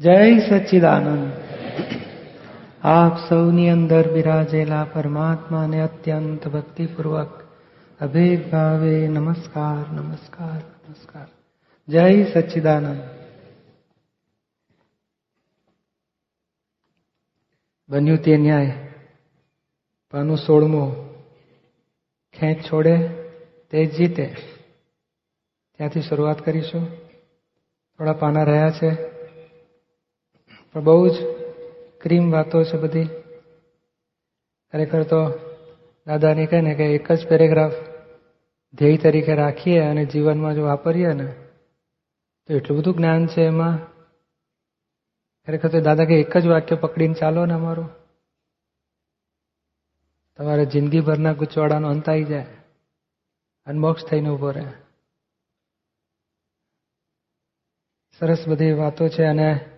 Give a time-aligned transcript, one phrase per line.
[0.00, 1.32] જય સચ્ચિદાનંદ
[2.82, 7.42] આપ સૌની અંદર બિરાજેલા પરમાત્માને અત્યંત ભક્તિપૂર્વક
[8.00, 8.54] અભેદ
[9.10, 11.26] નમસ્કાર નમસ્કાર નમસ્કાર.
[11.88, 13.00] જય સચ્ચિદાનંદ
[17.88, 18.88] બન્યું તે ન્યાય.
[20.10, 21.14] પાનું સોળમું.
[22.32, 23.08] ખેંચ છોડે,
[23.70, 24.36] તે જીતે.
[25.76, 26.90] ત્યાંથી શરૂઆત કરીશું.
[27.98, 29.07] થોડા પાના રહ્યા છે.
[30.80, 31.16] બહુ જ
[32.00, 33.04] ક્રીમ વાતો છે બધી.
[34.72, 35.20] ખરેખર તો
[36.06, 37.72] દાદાને કહે ને કે એક જ પેરેગ્રાફ
[38.74, 41.32] ધ્યેય તરીકે રાખીએ અને જીવનમાં જો વાપરીએ ને,
[42.46, 43.78] તો એટલું બધું જ્ઞાન છે એમાં.
[45.46, 47.88] ખરેખર તો દાદા કે એક જ વાક્ય પકડીને ચાલો ને અમારું.
[50.36, 52.46] તમારે જિંદગીભરના ગુચવાડાનો અંત આવી જાય
[53.66, 54.66] અનબોક્સ થઈને ઊભો રહે.
[58.20, 59.70] સરસ બધી વાતો છે અને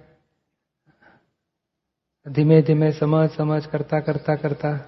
[2.34, 4.78] ધીમે ધીમે સમજ સમજ કરતા કરતા કરતા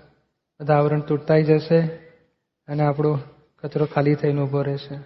[0.61, 1.81] બધા આવરણ તૂટતાઈ જશે
[2.69, 3.19] અને આપણો
[3.57, 4.97] કચરો ખાલી થઈને ઊભો રહેશે.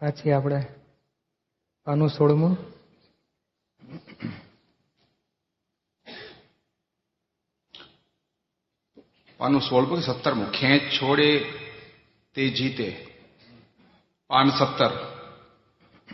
[0.00, 0.66] પાછી આપણે
[1.84, 2.56] પાનું સોળમું.
[9.36, 10.50] પાનું સોળમું સત્તરમું.
[10.50, 11.44] ખેંચ છોડે
[12.34, 13.06] તે જીતે.
[14.26, 15.22] પાન સત્તર.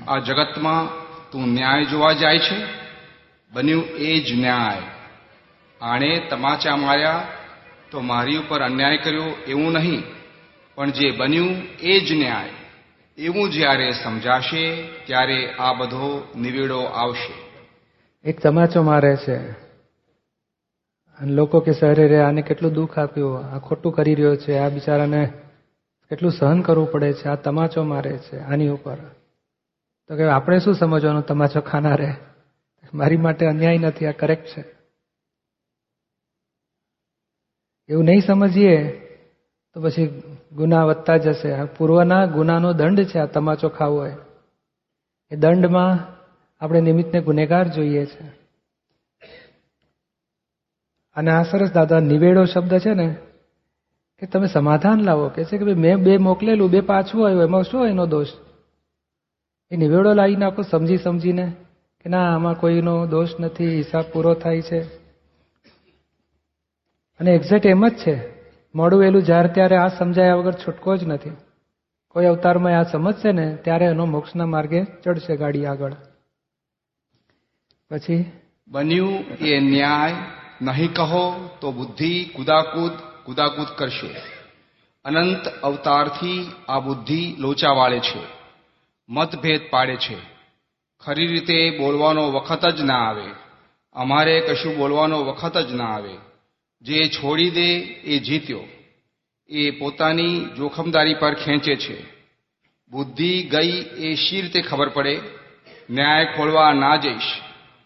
[0.09, 0.89] આ જગતમાં
[1.31, 2.67] તું ન્યાય જોવા જાય છે.
[3.53, 5.02] બન્યું એ જ ન્યાય.
[5.83, 7.29] આણે તમાચા માર્યા
[7.91, 10.03] તો મારી ઉપર અન્યાય કર્યો એવું નહીં,
[10.75, 12.49] પણ જે બન્યું એ જ ન્યાય.
[13.19, 17.33] એવું જ્યારે સમજાશે ત્યારે આ બધો નિવેડો આવશે.
[18.29, 19.37] એક તમાચો મારે છે.
[21.21, 23.45] અને લોકો કે સરે રે આને કેટલું દુઃખ આપ્યું?
[23.45, 24.59] આ ખોટું કરી રહ્યો છે.
[24.59, 25.27] આ બિચારાને
[26.11, 27.29] કેટલું સહન કરવું પડે છે?
[27.29, 28.97] આ તમાચો મારે છે, આની ઉપર.
[30.09, 31.23] તો કે આપણે શું સમજવાનું?
[31.23, 32.15] તમાચો ખાનારે.
[32.95, 34.82] મારી માટે અન્યાય નથી, આ કરેક્ટ છે.
[37.89, 38.99] એવું નહીં સમજીએ,
[39.75, 40.23] તો પછી
[40.53, 41.65] ગુના વધતા જશે.
[41.65, 44.17] પૂર્વના ગુનાનો દંડ છે, આ તમાચો ખાવો હોય.
[45.31, 45.99] એ દંડમાં
[46.65, 48.25] આપણે નિમિત્તને ગુનેગાર જોઈએ છે.
[51.17, 53.17] અને આ સરસ દાદા નિવેડો શબ્દ છે ને,
[54.19, 55.29] કે તમે સમાધાન લાવો.
[55.29, 58.27] કે છે કે ભાઈ મેં બે મોકલેલું, બે પાછું આવ્યું, એમાં શું એનો દોષ?
[59.71, 61.53] એ નિવેડો લાવી નાખો, સમજી સમજીને,
[62.01, 65.02] કે ના, આમાં કોઈનો દોષ નથી, હિસાબ પૂરો થાય છે.
[67.21, 68.43] અને એક્ઝેક્ટ એમ જ છે.
[68.75, 71.31] મોડું વહેલું જ્યારે ત્યારે આ સમજાયા વગર છૂટકો જ નથી.
[72.09, 75.93] કોઈ અવતારમાં આ સમજશે ને, ત્યારે એનો મોક્ષના માર્ગે ચડશે ગાડી આગળ.
[77.91, 78.33] પછી?
[78.69, 80.15] બન્યું એ ન્યાય,
[80.63, 82.93] નહીં કહો તો બુદ્ધિ કુદાકૂદ
[83.25, 84.15] કુદાકૂદ કરશે.
[85.05, 88.27] અનંત અવતારથી આ બુદ્ધિ લોચા વાળે છે.
[89.09, 90.17] મતભેદ પાડે છે.
[91.01, 93.31] ખરી રીતે બોલવાનો વખત જ ના આવે.
[93.93, 96.32] અમારે કશું બોલવાનો વખત જ ના આવે.
[96.83, 98.61] જે છોડી દે એ જીત્યો.
[99.49, 102.03] એ પોતાની જોખમદારી પર ખેંચે છે.
[102.91, 105.21] બુદ્ધિ ગઈ એ શી રીતે ખબર પડે.
[105.91, 107.23] ન્યાય ખોળવા ના જઈશ.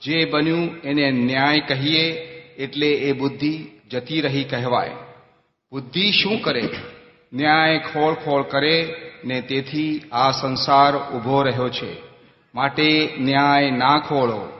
[0.02, 2.12] જે બન્યું એને ન્યાય કહીએ
[2.58, 4.90] એટલે એ બુદ્ધિ જતી રહી કહેવાય.
[5.70, 6.68] બુદ્ધિ શું કરે?
[7.32, 11.96] ન્યાય ખોળ ખોળ કરે ને તેથી આ સંસાર ઊભો રહ્યો છે.
[12.54, 14.52] માટે ન્યાય ના ખોળો.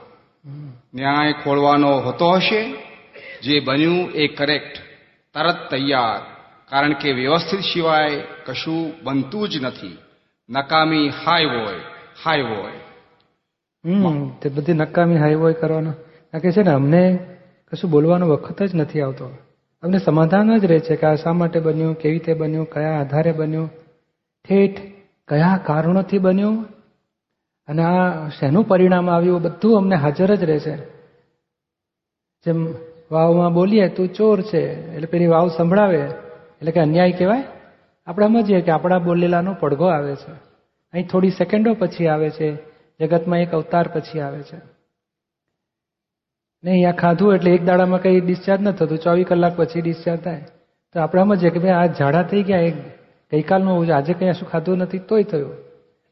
[0.95, 2.86] ન્યાય ખોળવાનો હોતો હશે?
[3.43, 4.77] જે બન્યું એ કરેક્ટ
[5.35, 6.37] તરત તૈયાર.
[6.71, 9.99] કારણ કે વ્યવસ્થિત સિવાય કશું બનતું જ નથી.
[10.51, 11.81] નકામી હાય હોય
[12.25, 12.73] હાય હોય
[13.85, 15.93] હમ તે બધી નકામી હાઈવોય કરવાનો.
[16.43, 17.19] કે છે ને અમને
[17.73, 19.27] કશું બોલવાનો વખત જ નથી આવતો.
[19.83, 23.33] અમને સમાધાન જ રહે છે કે આ શા માટે બન્યું કેવી રીતે બન્યું કયા આધારે
[23.33, 23.71] બન્યું
[24.49, 24.81] ઠેઠ
[25.29, 26.65] કયા કારણોથી બન્યું
[27.69, 30.77] અને આ શેનું પરિણામ આવ્યું બધું અમને હાજર જ રહે છે.
[32.47, 32.75] જેમ
[33.11, 34.93] વાવમાં બોલીએ, તું ચોર છે.
[34.95, 35.99] એટલે પેલી વાવ સંભળાવે.
[35.99, 37.45] એટલે કે અન્યાય કહેવાય.
[38.07, 40.33] આપણે સમજીએ કે આપણા બોલેલાનો પડઘો આવે છે.
[40.93, 42.57] અહીં થોડી સેકન્ડો પછી આવે છે.
[43.01, 44.57] જગતમાં એક અવતાર પછી આવે છે.
[46.65, 48.99] ને અહીંયા ખાધું એટલે એક દાડામાં કંઈ ડિસ્ચાર્જ ન થતું.
[48.99, 50.45] ચોવીસ કલાક પછી ડિસ્ચાર્જ થાય.
[50.95, 52.75] તો આપણે સમજીએ કે ભાઈ આ ઝાડા થઈ ગયા એક
[53.33, 55.55] ગઈકાલનું આજે કંઈ શું ખાધું નથી, તોય થયું.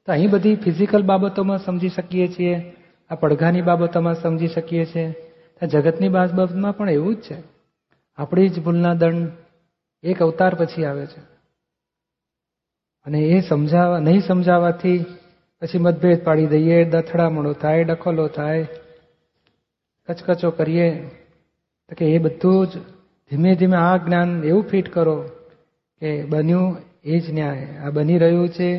[0.07, 2.77] તો અહીં બધી ફિઝિકલ બાબતોમાં સમજી શકીએ છીએ.
[3.11, 5.15] આ પડઘાની બાબતોમાં સમજી શકીએ છીએ.
[5.63, 7.43] જગતની બાબતમાં પણ એવું જ છે.
[8.17, 9.33] આપણી જ ભૂલના દંડ
[10.03, 11.21] એક અવતાર પછી આવે છે.
[13.07, 15.05] અને એ સમજાવવા નહીં સમજાવવાથી
[15.61, 18.67] પછી મતભેદ પાડી દઈએ દથડામણો થાય, ડખોલો થાય,
[20.09, 21.09] કચકચો કરીએ.
[21.89, 22.79] તો કે એ બધું જ
[23.31, 25.25] ધીમે ધીમે આ જ્ઞાન એવું ફિટ કરો
[26.01, 27.77] કે બન્યું એ જ ન્યાય.
[27.77, 28.79] આ બની રહ્યું છે,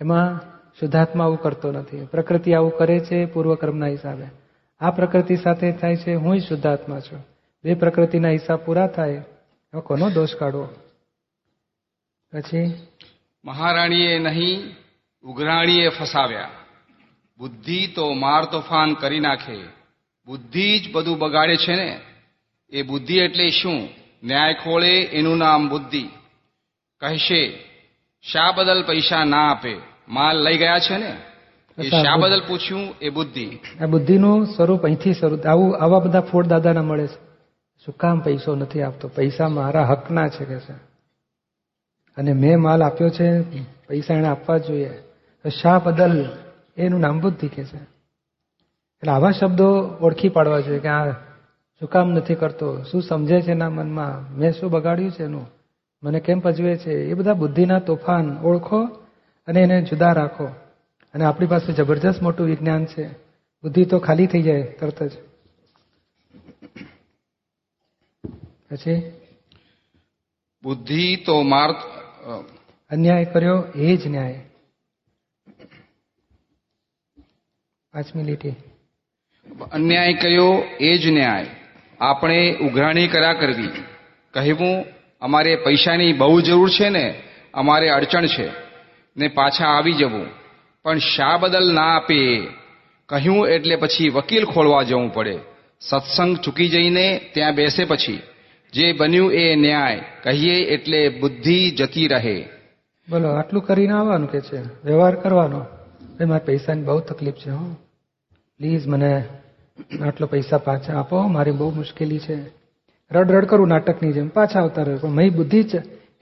[0.00, 0.40] એમાં
[0.80, 2.04] શુદ્ધાત્મા આવું કરતો નથી.
[2.04, 4.41] પ્રકૃતિ આવું કરે છે, પૂર્વકર્મના હિસાબે.
[4.82, 7.26] આ પ્રકૃતિ સાથે થાય છે, હું શુદ્ધાત્મા છું.
[7.64, 10.68] બે પ્રકૃતિના હિસાબ પૂરા થાય એમાં કોનો દોષ કાઢવો?
[12.32, 12.86] પછી?
[13.44, 14.76] મહારાણીએ નહીં,
[15.22, 16.50] ઉઘરાણીએ ફસાવ્યા.
[17.38, 19.60] બુદ્ધિ તો માર તોફાન કરી નાખે.
[20.26, 22.00] બુદ્ધિ જ બધું બગાડે છે ને?
[22.70, 23.88] એ બુદ્ધિ એટલે શું?
[24.24, 26.08] ન્યાય ખોળે એનું નામ બુદ્ધિ.
[27.00, 27.64] કહેશે,
[28.22, 29.76] શા બદલ પૈસા ના આપે?
[30.08, 31.16] માલ લઈ ગયા છે ને?
[31.78, 32.94] એ શા બદલ પૂછ્યું?
[33.02, 33.58] એ બુદ્ધિ.
[33.82, 37.32] આ બુદ્ધિનું સ્વરૂપ અહીંથી શરૂ આવું આવા બધા ફોડ દાદાના મળે છે.
[37.84, 39.08] શું કામ પૈસો નથી આપતો?
[39.08, 40.72] પૈસા મારા હકના છે કે છે?
[42.16, 43.42] અને મેં માલ આપ્યો છે
[43.88, 44.88] પૈસા એને આપવા જોઈએ.
[45.42, 46.28] તો શા બદલ?
[46.76, 47.76] એનું નામ બુદ્ધિ કે છે?
[47.76, 49.68] એટલે આવા શબ્દો
[50.00, 51.10] ઓળખી પાડવા જોઈએ કે આ
[51.80, 52.82] શું કામ નથી કરતો?
[52.82, 54.38] શું સમજે છે એના મનમાં?
[54.38, 55.46] મેં શું બગાડ્યું છે એનું?
[56.02, 56.92] મને કેમ પજવે છે?
[56.92, 58.84] એ બધા બુદ્ધિના તોફાન ઓળખો
[59.46, 60.48] અને એને જુદા રાખો.
[61.14, 63.08] અને આપણી પાસે જબરજસ્ત મોટું વિજ્ઞાન છે.
[63.62, 65.10] બુદ્ધિ તો ખાલી થઈ જાય તરત જ.
[68.70, 69.12] પછી?
[70.62, 71.70] બુદ્ધિ તો માર
[72.90, 74.44] અન્યાય કર્યો એ જ ન્યાય.
[77.92, 78.54] પાંચમી લીટી
[79.72, 81.46] અન્યાય કર્યો એ જ ન્યાય.
[82.00, 83.68] આપણે ઉઘરાણી કર્યા કરવી.
[84.32, 84.84] કહેવું
[85.20, 87.22] અમારે પૈસાની બહુ જરૂર છે ને
[87.54, 88.50] અમારે અડચણ છે.
[89.16, 90.41] ને પાછા આવી જવું.
[90.84, 92.48] પણ શા બદલ ના આપે
[93.06, 95.38] કહ્યું એટલે પછી વકીલ ખોલવા જવું પડે.
[95.80, 98.22] સત્સંગ ચૂકી જઈને ત્યાં બેસે પછી.
[98.72, 100.02] જે બન્યું એ ન્યાય.
[100.22, 102.48] કહીએ એટલે બુદ્ધિ જતી રહે.
[103.10, 104.56] બોલો, આટલું કરીને આવવાનું કે છે?
[104.60, 105.58] વ્યવહાર કરવાનો?
[106.26, 107.76] મારા પૈસાની બહુ તકલીફ છે, હો.
[108.58, 109.24] પ્લીઝ મને
[110.02, 111.22] આટલો પૈસા પાછા આપો.
[111.22, 112.36] મારી બહુ મુશ્કેલી છે.
[113.12, 114.28] રડ રડ કરું નાટકની જેમ.
[114.28, 114.96] પાછા આવતા રહે.
[114.96, 115.70] પણ મહી બુદ્ધિ જ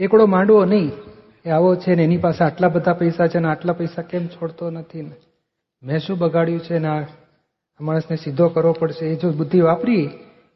[0.01, 0.91] એકડો માંડવો નહીં.
[1.45, 4.71] એ આવો છે ને, એની પાસે આટલા બધા પૈસા છે ને, આટલા પૈસા કેમ છોડતો
[4.71, 5.17] નથી ને?
[5.83, 7.07] મેં શું બગાડ્યું છે ને, આ
[7.81, 9.07] માણસને સીધો કરવો પડશે?
[9.07, 10.11] એ જો બુદ્ધિ વાપરી,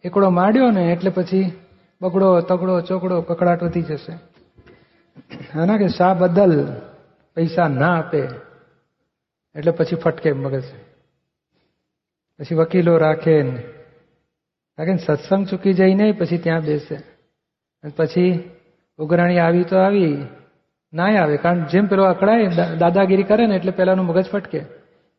[0.04, 1.52] એકડો માંડ્યો ને, એટલે પછી
[2.02, 4.12] બગડો, તગડો, ચોકડો, કકડાટ વધી જશે.
[5.66, 6.80] ના કે શા બદલ
[7.34, 8.18] પૈસા ના આપે,
[9.54, 10.64] એટલે પછી ફટકે મગજ
[12.38, 13.62] પછી વકીલો રાખે ને.
[14.76, 16.96] કારણ કે સત્સંગ ચૂકી જઈને પછી ત્યાં બેસે.
[17.96, 18.50] પછી
[18.98, 20.26] ઉઘરાણી આવી તો આવી
[20.94, 22.46] ના આવે, કારણ જેમ પેલો અકળાય
[22.78, 24.58] દાદાગીરી કરે ને એટલે પેલાનું મગજ ફટકે.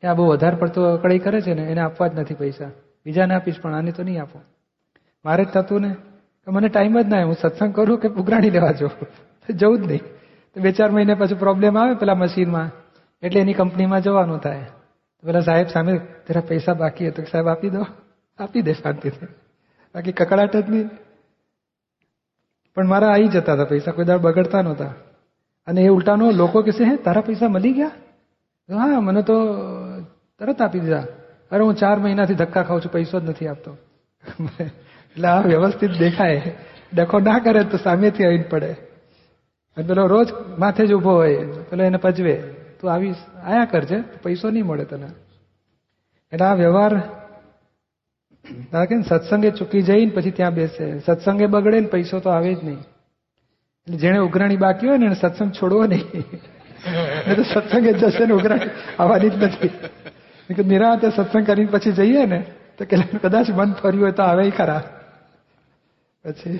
[0.01, 2.65] કે આ બહુ વધારે પડતો અકળાઈ કરે છે ને, એને આપવા જ નથી પૈસા.
[3.05, 4.41] બીજાને આપીશ, પણ આને તો નહીં આપો.
[5.25, 5.95] મારે જ થતું ને
[6.47, 10.01] મને ટાઈમ જ ના હું સત્સંગ કરું કે ઉઘરાણી લેવા તો જવું જ નહીં.
[10.53, 12.71] તો બે ચાર મહિને પછી પ્રોબ્લેમ આવે પેલા મશીનમાં,
[13.21, 14.65] એટલે એની કંપનીમાં જવાનું થાય.
[15.23, 17.85] પેલા સાહેબ સામે, તેરા પૈસા બાકી તો સાહેબ આપી દો.
[18.39, 19.25] આપી દે શાંતિથી.
[19.95, 20.89] બાકી કકડાટ જ નહીં.
[22.75, 24.93] પણ મારા આવી જતા હતા પૈસા, કોઈ દાળ બગડતા નહોતા.
[25.67, 27.91] અને એ ઉલટાનો, લોકો કહેશે હે, તારા પૈસા મળી ગયા?
[28.77, 29.33] હા, મને તો
[30.39, 31.03] તરત આપી દીધા.
[31.51, 33.77] અરે, હું ચાર મહિનાથી ધક્કા ખાઉં છું, પૈસો જ નથી આપતો.
[34.59, 36.41] એટલે આ વ્યવસ્થિત દેખાય.
[36.93, 38.75] ડખો ના કરે તો સામેથી આવીને પડે.
[39.87, 40.27] પેલો રોજ
[40.57, 41.35] માથે જ ઊભો હોય,
[41.69, 42.35] પેલો એને પજવે,
[42.81, 45.07] તું આવીશ આયા કરજે પૈસો નહીં મળે તને.
[46.33, 47.01] એટલે આ વ્યવહાર
[48.85, 50.99] કે સત્સંગે ચૂકી જઈને પછી ત્યાં બેસે.
[50.99, 52.77] સત્સંગે બગડે ને પૈસો તો આવે જ નહીં.
[53.85, 56.21] એટલે જેણે ઉઘરાણી બાકી હોય ને એને સત્સંગ છોડવો નહીં.
[57.35, 58.69] તો સત્સંગે જશે ને ઉઘરાણી.
[58.99, 59.69] આવવાની જ નથી.
[60.63, 62.45] નિરાંતે સત્સંગ કરીને પછી જઈએ ને
[62.77, 64.83] તો કે કદાચ મન ફર્યું હોય તો આવે ખરા.
[66.25, 66.59] પછી?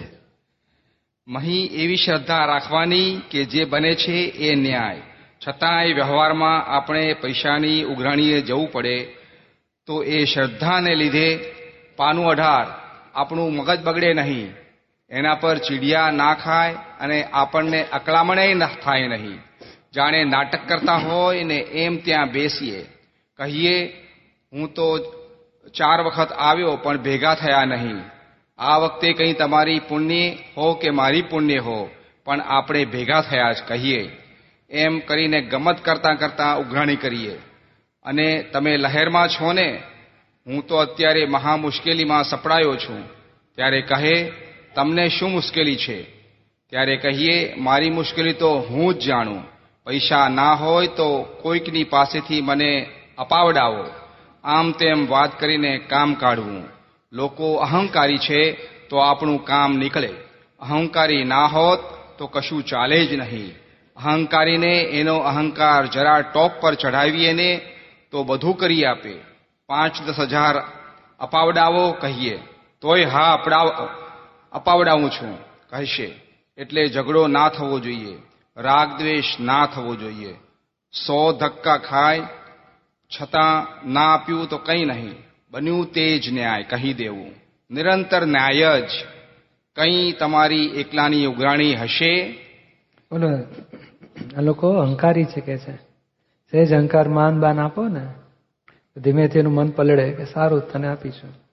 [1.27, 5.01] મહી એવી શ્રદ્ધા રાખવાની કે જે બને છે એ ન્યાય.
[5.48, 9.08] છતાંય વ્યવહારમાં આપણે પૈસાની ઉઘરાણીએ જવું પડે
[9.86, 11.39] તો એ શ્રદ્ધાને લીધે
[11.98, 12.67] પાનું અઢાર
[13.15, 14.64] આપણું મગજ બગડે નહીં.
[15.09, 19.39] એના પર ચીડિયા ના ખાય અને આપણને અકળામણે થાય નહીં.
[19.95, 22.85] જાણે નાટક કરતા હોય ને એમ ત્યાં બેસીએ.
[23.38, 24.03] કહીએ,
[24.53, 24.97] હું તો
[25.77, 28.01] ચાર વખત આવ્યો પણ ભેગા થયા નહીં.
[28.57, 31.89] આ વખતે કંઈ તમારી પુણ્ય હો કે મારી પુણ્ય હો?
[32.25, 34.12] પણ આપણે ભેગા થયા જ કહીએ.
[34.69, 37.39] એમ કરીને ગમત કરતાં કરતાં ઉઘરાણી કરીએ.
[38.03, 39.81] અને તમે લહેરમાં છો ને?
[40.47, 43.09] હું તો અત્યારે મહા મુશ્કેલીમાં સપડાયો છું.
[43.55, 44.31] ત્યારે કહે
[44.75, 46.03] તમને શું મુશ્કેલી છે?
[46.70, 49.44] ત્યારે કહીએ, મારી મુશ્કેલી તો હું જ જાણું.
[49.86, 53.86] પૈસા ના હોય તો કોઈકની પાસેથી મને અપાવડાવો.
[54.44, 56.63] આમ તેમ વાત કરીને કામ કાઢવું.
[57.13, 58.51] લોકો અહંકારી છે
[58.89, 60.10] તો આપણું કામ નીકળે.
[60.60, 61.79] અહંકારી ના હોત
[62.17, 63.55] તો કશું ચાલે જ નહીં.
[63.98, 67.62] અહંકારીને એનો અહંકાર જરા ટોપ પર ચઢાવીએ ને
[68.12, 69.13] તો બધું કરી આપે.
[69.67, 70.63] પાંચ દસ હજાર
[71.20, 72.39] અપાવડાવો કહીએ.
[72.82, 73.89] તોય હા અપડાવ
[74.55, 75.38] અપાવડાવું છું.
[75.69, 76.12] કહેશે,
[76.57, 78.17] એટલે ઝઘડો ના થવો જોઈએ.
[78.57, 80.33] રાગ દ્વેષ ના થવો જોઈએ.
[81.07, 82.21] સો ધક્કા ખાય,
[83.21, 85.15] છતાં ના આપ્યું તો કંઈ નહીં.
[85.51, 87.31] બન્યું તે જ ન્યાય, કહી દેવું.
[87.71, 88.89] નિરંતર ન્યાય જ.
[89.75, 92.31] કંઈ તમારી એકલાની ઉઘરાણી હશે?
[93.12, 93.39] બોલો.
[94.38, 95.75] આ લોકો અહંકારી છે કે છે.
[96.51, 98.07] સહેજ અહંકાર માન બાન આપો ને
[98.97, 101.44] ધીમેથી એનું મન પલળે કે સારું તને આપીશું.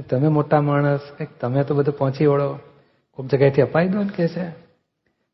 [0.00, 2.58] તમે મોટા માણસ કંઈક તમે તો બધું પહોંચી વળો.
[3.10, 4.44] કોઈક જગ્યાએથી અપાઈ દો ને કે છે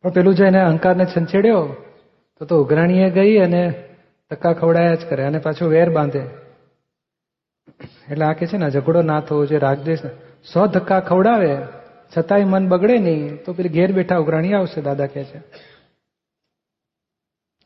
[0.04, 1.76] પણ પેલું જો એને અહંકારને છંછેડ્યો,
[2.38, 3.84] તો તો ઉઘરાણીએ ગઈ અને
[4.30, 6.22] ધક્કા ખવડાયા જ કરે અને પાછું વેર બાંધે.
[8.10, 9.98] એટલે આ કે છે ને ઝઘડો ના થવો જોઈએ રાગદેશ.
[10.52, 11.58] સો ધક્કા ખવડાવે,
[12.16, 15.38] છતાંય મન બગડે નહીં, તો પેલી ઘેર બેઠા ઉઘરાણી આવશે, દાદા કે છે.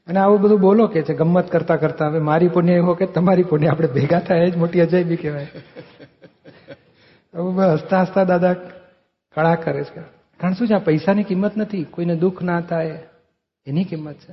[0.09, 3.43] અને આવું બધું બોલો કે છે ગમત કરતા કરતા, હવે મારી પુણ્ય એવો કે તમારી
[3.43, 3.69] પુણ્ય.
[3.69, 5.47] આપણે ભેગા થાય જ મોટી અજાયબી કહેવાય.
[7.75, 8.55] હસતા હસતા દાદા
[9.35, 10.01] કળા કરે છે.
[10.41, 11.85] કારણ શું છે, આ પૈસાની કિંમત નથી.
[11.85, 12.99] કોઈને દુઃખ ના થાય,
[13.67, 14.33] એની કિંમત છે.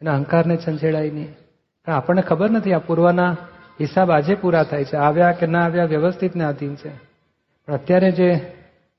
[0.00, 1.32] એના અહંકારને છંછેડાય નહીં
[1.84, 3.36] કારણ આપણને ખબર નથી, આ પૂર્વના
[3.80, 6.90] હિસાબ આજે પૂરા થાય છે, આવ્યા કે ના આવ્યા વ્યવસ્થિતને આધીન છે.
[7.66, 8.34] પણ અત્યારે જે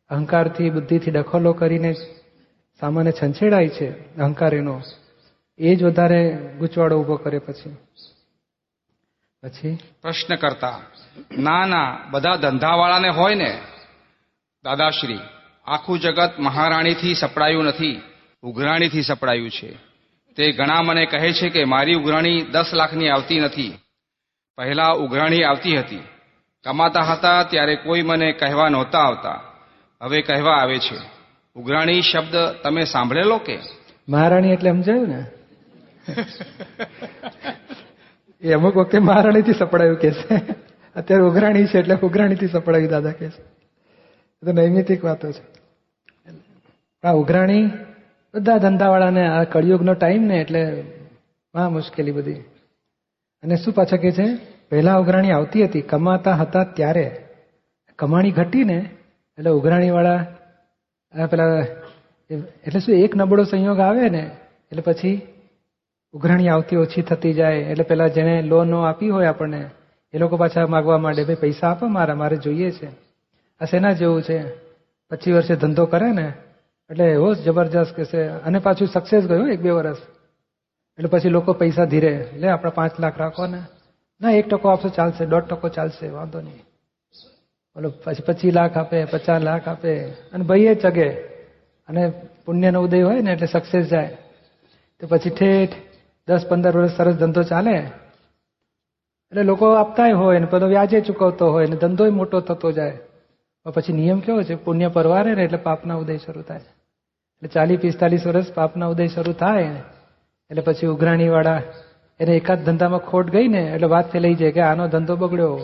[0.10, 1.94] અહંકારથી, બુદ્ધિથી દખલો કરીને
[2.80, 4.82] સામાન્ય છંછેડાય છે અહંકાર એનો
[5.58, 7.76] એ જ વધારે ગૂંચવાડો ઊભો કરે પછી.
[9.44, 9.80] પછી?
[10.02, 10.80] પ્રશ્ન કરતા
[11.38, 13.62] ના ના બધા ધંધાવાળાને હોય ને
[14.64, 15.20] દાદાશ્રી
[15.66, 18.02] આખું જગત મહારાણીથી સપડાયું નથી
[18.44, 19.78] ઉઘરાણીથી સપડાયું છે.
[20.36, 23.80] તે ઘણા મને કહે છે કે મારી ઉઘરાણી દસ લાખની આવતી નથી.
[24.58, 26.04] પહેલા ઉઘરાણી આવતી હતી.
[26.66, 29.42] કમાતા હતા ત્યારે કોઈ મને કહેવા નહોતા આવતા.
[30.02, 30.98] હવે કહેવા આવે છે
[31.56, 33.60] ઉઘરાણી શબ્દ તમે સાંભળેલો કે?
[34.10, 35.26] મહારાણી એટલે સમજાયું ને?
[38.42, 40.36] એ અમુક વખતે મહારાણીથી સપડાયું કે છે.
[40.96, 43.42] અત્યારે ઉઘરાણી છે એટલે ઉઘરાણીથી સપડાયું દાદા કે છે.
[44.42, 45.44] એ તો નૈમિતિક વાતો છે.
[47.04, 47.64] આ ઉઘરાણી
[48.34, 50.62] બધા ધંધાવાળાને આ કળિયુગનો ટાઈમ ને એટલે
[51.56, 52.34] મહા મુશ્કેલી બધી.
[53.44, 54.28] અને શું પાછા કે છે?
[54.70, 57.06] પહેલા ઉઘરાણી આવતી હતી, કમાતા હતા ત્યારે.
[58.00, 58.78] કમાણી ઘટી ને
[59.38, 60.18] એટલે ઉઘરાણીવાળા
[61.32, 61.66] પેલા
[62.66, 64.24] એટલે શું એક નબળો સંયોગ આવે ને,
[64.72, 65.22] એટલે પછી
[66.14, 69.70] ઉઘરાણી આવતી ઓછી થતી જાય, એટલે પેલા જેને લોન આપી હોય આપણને,
[70.14, 72.88] એ લોકો પાછા માગવા માંડે, ભાઈ, પૈસા આપો મારા, મારે જોઈએ છે.
[73.62, 74.50] આ શેના જેવું છે.
[75.10, 76.34] પચીસ વર્ષે ધંધો કરે ને,
[76.90, 78.28] એટલે એવો જબરજસ્ત કે છે.
[78.28, 79.98] અને પાછું સક્સેસ ગયો એક બે વર્ષ.
[80.98, 83.62] એટલે પછી લોકો પૈસા ધીરે, લે, આપણે પાંચ લાખ રાખો ને.
[84.22, 86.60] ના, એક ટકો આપશો, ચાલશે, દોઢ ટકો ચાલશે, વાંધો નહીં.
[87.76, 90.00] બોલો, પછી પચીસ લાખ આપે, પચાસ લાખ આપે.
[90.06, 91.10] અને ભાઈએ ચગે.
[91.88, 92.14] અને
[92.46, 94.18] પુણ્યનો ઉદય હોય ને, એટલે સક્સેસ જાય.
[95.00, 95.89] તો પછી ઠેઠ
[96.30, 97.76] દસ, પંદર વર્ષ સરસ ધંધો ચાલે.
[99.32, 102.98] એટલે લોકો આપતાય હોય ને બધો વ્યાજે ચૂકવતો હોય ને ધંધોય મોટો થતો જાય.
[103.74, 104.56] પછી નિયમ કેવો છે?
[104.56, 106.58] પુણ્ય પરવારે ને એટલે પાપના ઉદય શરૂ થાય.
[106.58, 109.64] એટલે ચાલીસ, પિસ્તાલીસ વર્ષ પાપના ઉદય શરૂ થાય.
[110.50, 111.62] એટલે પછી ઉઘરાણી વાળા
[112.20, 115.60] એને એકાદ ધંધામાં ખોટ ગઈ ને એટલે વાત થઈ લઈ જાય કે આનો ધંધો બગડ્યો.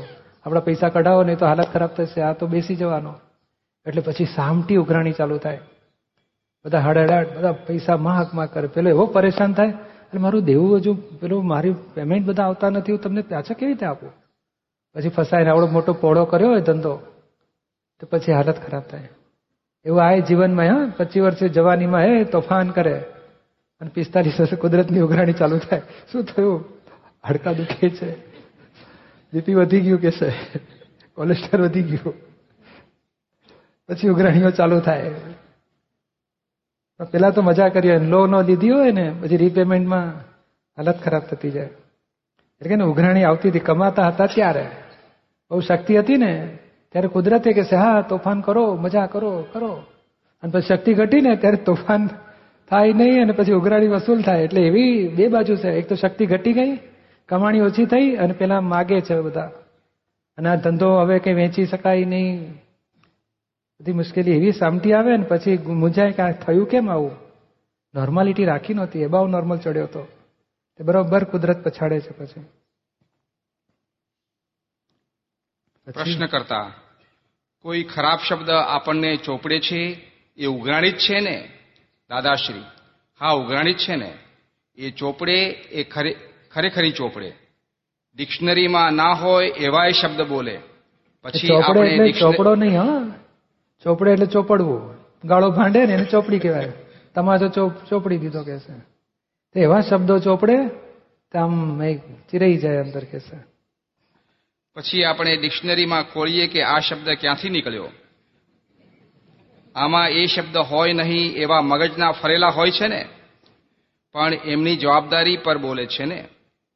[0.45, 2.22] આપણા પૈસા કઢાવો નહીં તો હાલત ખરાબ થશે.
[2.22, 3.13] આ તો બેસી જવાનો.
[3.86, 5.60] એટલે પછી સામટી ઉઘરાણી ચાલુ થાય.
[6.65, 8.67] બધા હડહડાટ, બધા પૈસા માહકમાં કરે.
[8.67, 9.74] પેલો એવો પરેશાન થાય
[10.05, 13.85] એટલે મારું દેવું હજુ પેલું મારી પેમેન્ટ બધા આવતા નથી, હું તમને પાછા કેવી રીતે
[13.85, 14.12] આપું?
[14.95, 17.00] પછી ફસાઈને આવડો મોટો પોળો કર્યો હોય ધંધો,
[18.00, 19.07] તો પછી હાલત ખરાબ થાય.
[19.85, 23.00] એવું આ જીવનમાં, હા, પચીસ વર્ષે જવાનીમાં, હે, તોફાન કરે
[23.81, 25.81] અને પિસ્તાલીસ વર્ષે કુદરતની ઉઘરાણી ચાલુ થાય.
[26.12, 26.65] શું થયું?
[27.27, 28.27] હાડકા દુખે છે.
[29.33, 30.29] બીપી વધી ગયું કે છે?
[31.13, 32.13] કોલેસ્ટ્રોલ વધી ગયું?
[33.88, 35.15] પછી ઉઘરાણીઓ ચાલુ થાય.
[37.03, 40.07] પેલા તો મજા કરી હોય લોનો લીધી હોય ને, પછી રીપેમેન્ટમાં
[40.77, 41.65] હાલત ખરાબ થતી જાય.
[41.65, 44.67] એટલે કે ને, ઉઘરાણી આવતી હતી, કમાતા હતા ત્યારે.
[45.51, 46.57] બહુ શક્તિ હતી ને,
[46.91, 49.83] ત્યારે કુદરતે કે છે, હા, તોફાન કરો, મજા કરો કરો.
[50.43, 52.09] અને પછી શક્તિ ઘટી ને, ત્યારે તોફાન
[52.69, 54.43] થાય નહીં અને પછી ઉઘરાણી વસૂલ થાય.
[54.43, 55.69] એટલે એવી બે બાજુ છે.
[55.69, 56.79] એક તો શક્તિ ઘટી ગઈ,
[57.29, 59.51] કમાણી ઓછી થઈ અને પેલા માગે છે બધા.
[60.37, 62.61] અને આ ધંધો હવે કઈ વેચી શકાય નહીં.
[63.79, 67.15] બધી મુશ્કેલી એવી સામટી આવે ને પછી મૂંઝાય કે થયું કેમ આવું?
[67.94, 70.03] નોર્માલિટી રાખી નહોતી એબાવ નોર્મલ ચડ્યો હતો
[70.77, 72.46] તે બરોબર કુદરત પછાડે છે પછી.
[75.91, 76.74] પ્રશ્ન કરતા
[77.62, 79.82] કોઈ ખરાબ શબ્દ આપણને ચોપડે છે?
[80.38, 81.38] એ ઉઘરાણી જ છે ને?
[82.10, 82.63] દાદાશ્રી
[83.22, 84.12] હા ઉઘરાણી જ છે ને?
[84.77, 85.38] એ ચોપડે
[85.79, 86.12] એ ખરે
[86.53, 87.32] ખરેખરી ચોપડે.
[88.15, 90.60] ડિક્શનરીમાં ના હોય એવાય શબ્દ બોલે.
[91.24, 93.25] પછી આપણે ચોપડો નહીં હા.
[93.85, 94.93] ચોપડે એટલે ચોપડવું
[95.25, 96.73] ગાળો ભાંડે ને એને ચોપડી કહેવાય.
[97.15, 100.67] તમાચો ચોપ ચોપડી દીધો કે તો એવા શબ્દો ચોપડે
[101.31, 101.81] તો આમ
[102.31, 103.19] ચિરાઈ જાય અંદર કે
[104.73, 107.87] પછી આપણે ડિક્શનરીમાં ખોલીએ કે આ શબ્દ ક્યાંથી નીકળ્યો?
[109.75, 113.05] આમાં એ શબ્દ હોય નહીં એવા મગજના ફરેલા હોય છે ને?
[114.11, 116.27] પણ એમની જવાબદારી પર બોલે છે ને?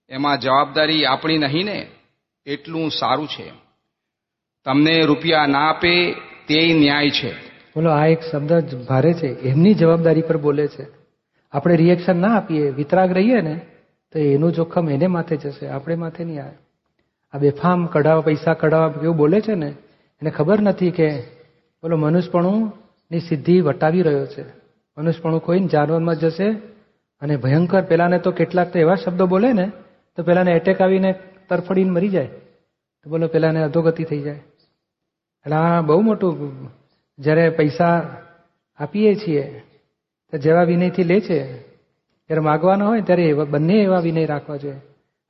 [0.10, 1.88] એમાં જવાબદારી આપણી નહીં ને?
[2.46, 3.52] એટલું સારું છે.
[4.64, 6.16] તમને રૂપિયા ના આપે
[6.50, 7.32] તે ન્યાય છે.
[7.76, 9.28] બોલો, આ એક શબ્દ ભારે છે.
[9.28, 10.88] એમની જવાબદારી પર બોલે છે.
[11.52, 13.62] આપણે રિએક્શન ના આપીએ, વિતરાગ રહીએ ને,
[14.14, 16.58] તો એનું જોખમ એને માથે જશે, આપણે માથે નહીં આવે.
[17.34, 19.68] આ બેફામ કઢાવા, પૈસા કઢાવા એવું બોલે છે ને,
[20.22, 21.20] એને ખબર નથી કે,
[21.84, 22.72] બોલો મનુષ્યપણું
[23.12, 24.42] ની સિદ્ધિ વટાવી રહ્યો છે.
[24.98, 26.52] મનુષ્યપણું કોઈને જાનવરમાં જશે
[27.22, 29.72] અને ભયંકર, પેલાને તો કેટલાક તો એવા શબ્દો બોલે ને,
[30.16, 31.16] તો પેલાને એટેક આવીને
[31.50, 32.26] તરફડીને મરી જાય.
[33.04, 34.42] તો બોલો, પેલાને અધોગતિ થઈ જાય.
[35.50, 36.70] એટલે આ બહુ મોટું
[37.20, 38.18] જ્યારે પૈસા
[38.78, 39.64] આપીએ છીએ,
[40.32, 41.62] તો જેવા વિનયથી લે છે.
[42.28, 44.82] ત્યારે માગવાનો હોય ત્યારે એવા બંને એવા વિનય રાખવા જોઈએ.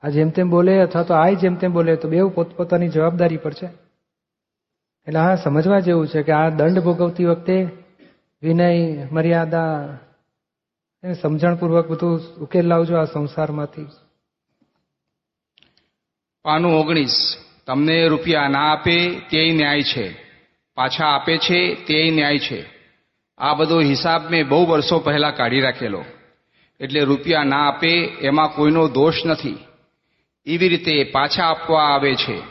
[0.03, 3.53] આ જેમ તેમ બોલે અથવા તો આ જેમ તેમ બોલે તો બેવ પોતપોતાની જવાબદારી પર
[3.53, 3.65] છે.
[5.07, 7.67] એટલે આ સમજવા જેવું છે કે આ દંડ ભોગવતી વખતે
[8.41, 9.97] વિનય, મર્યાદા
[11.21, 13.87] સમજણપૂર્વક બધું ઉકેલ લાવજો આ સંસારમાંથી.
[16.43, 17.15] પાનું ઓગણીસ.
[17.69, 20.15] તમને રૂપિયા ના આપે તે ન્યાય છે.
[20.75, 22.65] પાછા આપે છે તે ન્યાય છે.
[23.37, 26.05] આ બધો હિસાબ મેં બહુ વર્ષો પહેલા કાઢી રાખેલો.
[26.79, 29.57] એટલે રૂપિયા ના આપે એમાં કોઈનો દોષ નથી.
[30.45, 32.41] એવી રીતે પાછા આપવા આવે છે.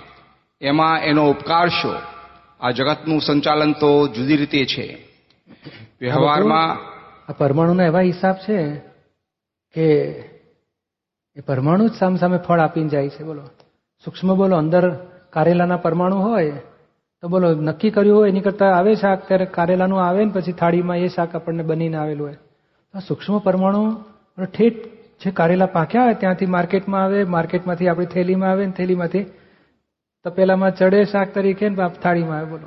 [0.60, 1.94] એમાં એનો ઉપકાર શો?
[2.60, 5.04] આ જગતનું સંચાલન તો જુદી રીતે છે.
[6.00, 6.78] વ્યવહારમાં
[7.28, 8.76] આ પરમાણુના એવા હિસાબ છે
[9.74, 9.84] કે
[11.36, 13.50] એ પરમાણુ જ સામ સામે ફળ આપીને જાય છે, બોલો.
[14.04, 14.90] સૂક્ષ્મ બોલો, અંદર
[15.30, 16.50] કારેલાના પરમાણુ હોય,
[17.20, 20.96] તો બોલો, નક્કી કર્યું હોય, એની કરતા આવે શાક, ત્યારે કારેલાનું આવે ને પછી થાળીમાં
[20.96, 22.34] એ શાક આપણને બનીને આવેલું હોય.
[22.92, 24.04] તો સૂક્ષ્મ પરમાણુ
[24.44, 24.74] ઠેઠ
[25.24, 29.24] જે કારેલા પાક્યા હોય, ત્યાંથી માર્કેટમાં આવે, માર્કેટમાંથી આપણી થેલીમાં આવે ને થેલીમાંથી
[30.24, 32.66] તપેલામાં ચડે શાક તરીકે ને થાળીમાં આવે, બોલો.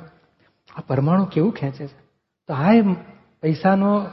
[0.76, 2.00] આ પરમાણુ કેવું ખેંચે છે?
[2.48, 2.82] તો હા એ
[3.42, 4.06] પૈસાનો,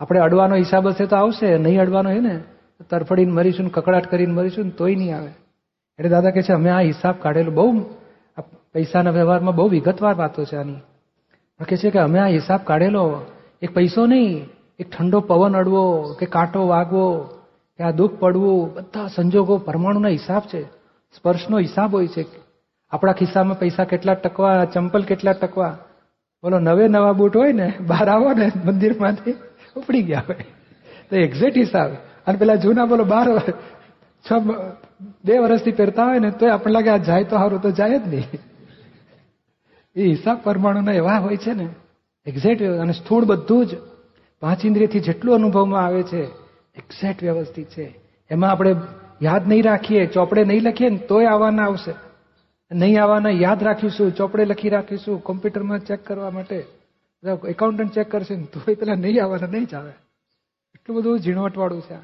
[0.00, 2.40] આપણે અડવાનો હિસાબ હશે તો આવશે, નહીં અડવાનો હોય ને?
[2.90, 5.43] તરફડીને મરીશું ને કકડાટ કરીને મરીશું ને તોય નહીં આવે.
[5.98, 7.80] એટલે દાદા કહે છે, અમે આ હિસાબ કાઢેલું બહુ
[8.72, 10.74] પૈસાના વ્યવહારમાં બહુ વિગતવાર વાતો છે આની.
[11.58, 13.20] પણ કહે છે કે, અમે આ હિસાબ કાઢેલો,
[13.62, 17.22] એક પૈસો નહીં, એક ઠંડો પવન અડવો, કે કાંટો વાગવો,
[17.78, 20.62] કે આ દુઃખ પડવું, બધા સંજોગો પરમાણુના હિસાબ છે,
[21.16, 22.26] સ્પર્શનો હિસાબ હોય છે.
[22.90, 25.78] આપણા ખિસ્સામાં પૈસા કેટલા ટકવા, ચંપલ કેટલા ટકવા?
[26.42, 29.34] બોલો, નવે નવા બૂટ હોય ને, બહાર આવો ને, મંદિરમાંથી
[29.76, 30.36] ઉપડી ગયા હોય.
[31.10, 31.90] તો એક્ઝેક્ટ હિસાબ.
[32.26, 33.28] અને પેલા જૂના બોલો બાર
[34.24, 34.32] છ
[35.24, 38.08] બે વર્ષથી પહેરતા હોય ને, તોય આપણને લાગે આ જાય તો સારું, તો જાય જ
[38.08, 38.28] નહીં.
[39.96, 41.66] એ હિસાબ પરમાણુના એવા હોય છે ને
[42.26, 43.76] એક્ઝેક્ટ અને સ્થૂળ બધું જ
[44.40, 46.20] પાંચ ઇન્દ્રિયથી જેટલું અનુભવમાં આવે છે
[46.76, 47.86] એક્ઝેક્ટ વ્યવસ્થિત છે.
[48.30, 48.76] એમાં આપણે
[49.22, 51.94] યાદ નહીં રાખીએ, ચોપડે નહીં લખીએ ને, તોય આવવાના આવશે.
[52.72, 56.64] નહીં આવવાના યાદ રાખીશું, ચોપડે લખી રાખીશું, કોમ્પ્યુટરમાં ચેક કરવા માટે.
[57.48, 59.92] એકાઉન્ટન્ટ ચેક કરશે ને, તોય પેલા નહીં આવવાના, નહીં જ આવે.
[60.74, 61.96] એટલું બધું ઝીણવટવાળું છે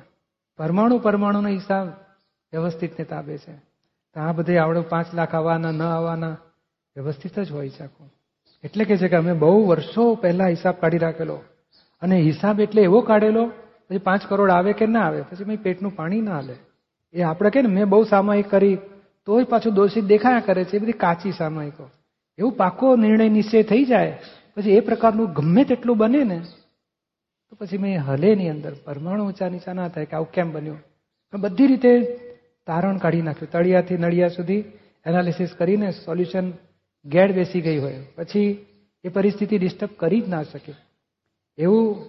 [0.58, 1.88] પરમાણુ પરમાણુનો હિસાબ
[2.52, 3.52] વ્યવસ્થિતને તાબે છે.
[4.14, 6.38] તો આ બધે આવડે પાંચ લાખ આવવાના, ન આવવાના,
[6.96, 8.12] વ્યવસ્થિત જ હોય છે આખું.
[8.64, 11.42] એટલે કે છે કે અમે બહુ વર્ષો પહેલા હિસાબ કાઢી રાખેલો.
[12.02, 13.46] અને હિસાબ એટલે એવો કાઢેલો,
[13.88, 16.54] પછી પાંચ કરોડ આવે કે ના આવે, પછી મેં પેટનું પાણી ના હાલે.
[17.12, 18.78] એ આપણે કે ને, મેં બહુ સામાયિક કરી,
[19.26, 21.90] તોય પાછું દોષિત દેખાયા કરે છે, એ બધી કાચી સામાયિકો.
[22.38, 24.18] એવું પાકો નિર્ણય નિશ્ચય થઈ જાય,
[24.56, 26.38] પછી એ પ્રકારનું ગમે તેટલું બને ને,
[27.48, 30.78] તો પછી મેં હલે ની અંદર, પરમાણુ ઊંચા નીચા ના થાય કે આવું કેમ બન્યું?
[31.40, 32.20] બધી રીતે
[32.66, 33.50] તારણ કાઢી નાખ્યું.
[33.50, 34.64] તળિયાથી નળિયા સુધી
[35.06, 36.52] એનાલિસિસ કરીને સોલ્યુશન
[37.04, 38.04] ગેડ બેસી ગઈ હોય.
[38.16, 38.66] પછી
[39.04, 40.74] એ પરિસ્થિતિ ડિસ્ટર્બ કરી જ ના શકે.
[41.58, 42.06] એવું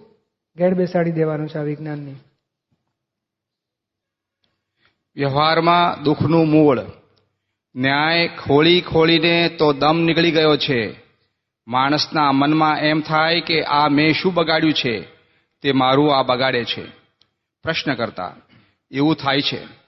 [0.57, 2.13] ગેડ બેસાડી દેવાનું છે આ વિજ્ઞાનની.
[5.15, 6.79] વ્યવહારમાં દુઃખનું મૂળ.
[7.75, 10.95] ન્યાય ખોળી ખોળીને તો દમ નીકળી ગયો છે.
[11.67, 15.01] માણસના મનમાં એમ થાય કે આ મેં શું બગાડ્યું છે?
[15.61, 16.83] તે મારું આ બગાડે છે.
[17.63, 18.35] પ્રશ્ન કરતા,
[18.91, 19.80] એવું થાય છે.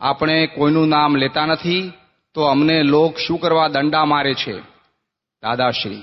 [0.00, 1.92] આપણે કોઈનું નામ લેતા નથી,
[2.34, 4.60] તો અમને લોક શું કરવા દંડા મારે છે?
[5.42, 6.02] દાદાશ્રી,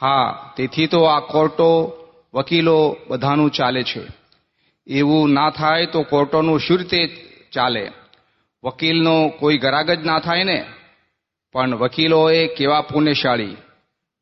[0.00, 1.92] હા, તેથી તો આ કોર્ટો,
[2.34, 4.00] વકીલો બધાનું ચાલે છે.
[4.86, 7.06] એવું ના થાય તો કોર્ટોનું શું રીતે
[7.52, 7.92] ચાલે?
[8.64, 10.64] વકીલનો કોઈ ગરાગ જ ના થાય ને?
[11.52, 13.56] પણ વકીલોએ કેવા પુણ્યશાળી?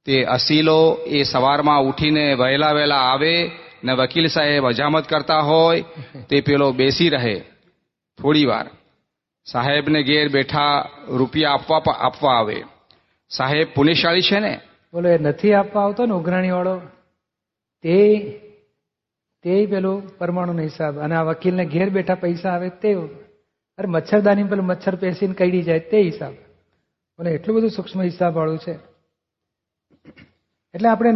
[0.04, 3.50] તે અસીલો એ સવારમાં ઉઠીને વહેલા વહેલા આવે
[3.84, 5.84] ને વકીલ સાહેબ હજામત કરતા હોય,
[6.28, 7.40] તે પેલો બેસી રહે.
[8.22, 8.70] થોડી વાર.
[9.44, 12.64] સાહેબને ઘેર બેઠા રૂપિયા આપવા આપવા આવે.
[13.28, 14.60] સાહેબ પુણ્યશાળી છે ને?
[14.92, 16.80] બોલો, એ નથી આપવા આવતો ને ઉઘરાણી વાળો
[17.82, 18.18] તે
[19.42, 20.98] તે પેલું પરમાણુનો હિસાબ.
[20.98, 22.94] અને આ વકીલને ઘેર બેઠા પૈસા આવે તે,
[23.78, 26.32] અરે મચ્છરદાની પેલું મચ્છર પેસીને કઈડી જાય તે હિસાબ.
[27.18, 28.72] બોલે, એટલું બધું સૂક્ષ્મ હિસાબ વાળું છે.
[30.74, 31.12] એટલે આપણે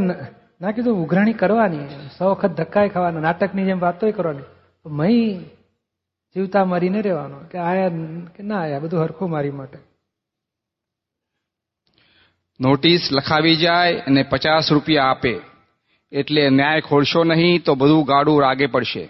[0.61, 4.43] ના કીધું ઉઘરાણી કરવાની, સો વખત ધક્કાય ખાવાના, નાટકની જેમ વાતો કરવાની.
[4.87, 5.45] મહી
[6.37, 7.39] જીવતા મરીને રહેવાનો.
[7.39, 7.89] કે આયા
[8.37, 9.79] કે ના આયા, બધું હરખું મારી માટે.
[12.61, 15.41] નોટિસ લખાવી જાય અને પચાસ રૂપિયા આપે.
[16.13, 19.09] એટલે ન્યાય ખોલશો નહીં તો બધું ગાડું રાગે પડશે.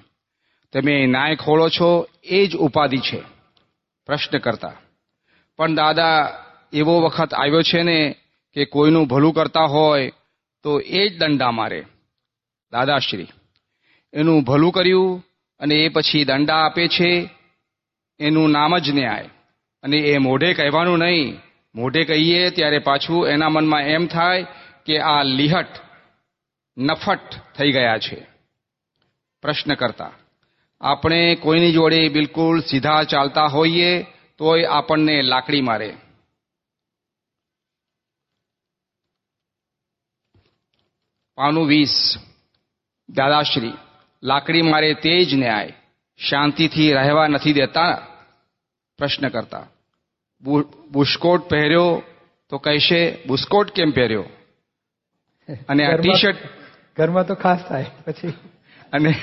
[0.73, 3.23] તમે ન્યાય ખોળો છો, એ જ ઉપાધિ છે.
[4.07, 4.73] પ્રશ્ન કરતા.
[5.57, 6.33] પણ દાદા,
[6.73, 8.15] એવો વખત આવ્યો છે ને
[8.53, 10.12] કે કોઈનું ભલું કરતા હોય
[10.62, 11.85] તો એ જ દંડા મારે.
[12.73, 13.27] દાદાશ્રી,
[14.12, 15.25] એનું ભલું કર્યું
[15.61, 17.29] અને એ પછી દંડા આપે છે,
[18.21, 19.31] એનું નામ જ ન્યાય.
[19.83, 21.40] અને એ મોઢે કહેવાનું નહીં.
[21.75, 24.47] મોઢે કહીએ ત્યારે પાછું એના મનમાં એમ થાય
[24.87, 25.73] કે આ લીહટ,
[26.79, 28.27] નફટ થઈ ગયા છે.
[29.42, 30.12] પ્રશ્ન કરતા,
[30.81, 34.03] આપણે કોઈની જોડે બિલકુલ સીધા ચાલતા હોઈએ
[34.38, 35.97] તોય આપણને લાકડી મારે.
[41.35, 42.14] પાનું વીસ,
[43.09, 43.73] દાદાશ્રી.
[44.27, 45.73] લાકડી મારે તે જ ન્યાય.
[46.19, 48.07] શાંતિથી રહેવા નથી દેતા
[48.99, 49.67] પ્રશ્ન કરતા.
[50.93, 52.03] બુશકોટ પહેર્યો
[52.49, 54.25] તો કહેશે બુસ્કોટ કેમ પહેર્યો?
[55.69, 56.37] અને આ ટી શર્ટ
[56.97, 58.29] ઘરમાં તો ખાસ થાય પછી?
[58.93, 59.15] અને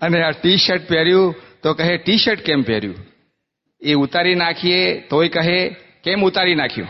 [0.00, 2.96] અને આ ટી શર્ટ પહેર્યું તો કહે ટી શર્ટ કેમ પહેર્યું?
[3.82, 5.68] એ ઉતારી નાખીએ તોય કહે
[6.04, 6.88] કેમ ઉતારી નાખ્યું?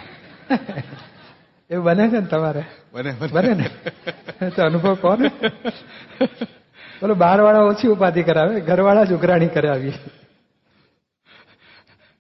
[1.71, 2.63] એવું બને છે ને તમારે?
[2.93, 3.55] બને બને.
[3.55, 4.51] ને?
[4.51, 5.31] તો અનુભવ કહો ને
[7.03, 9.95] બોલો, બહારવાળા ઓછી ઉપાધિ કરાવે, ઘરવાળા જ ઉઘરાણી કરાવી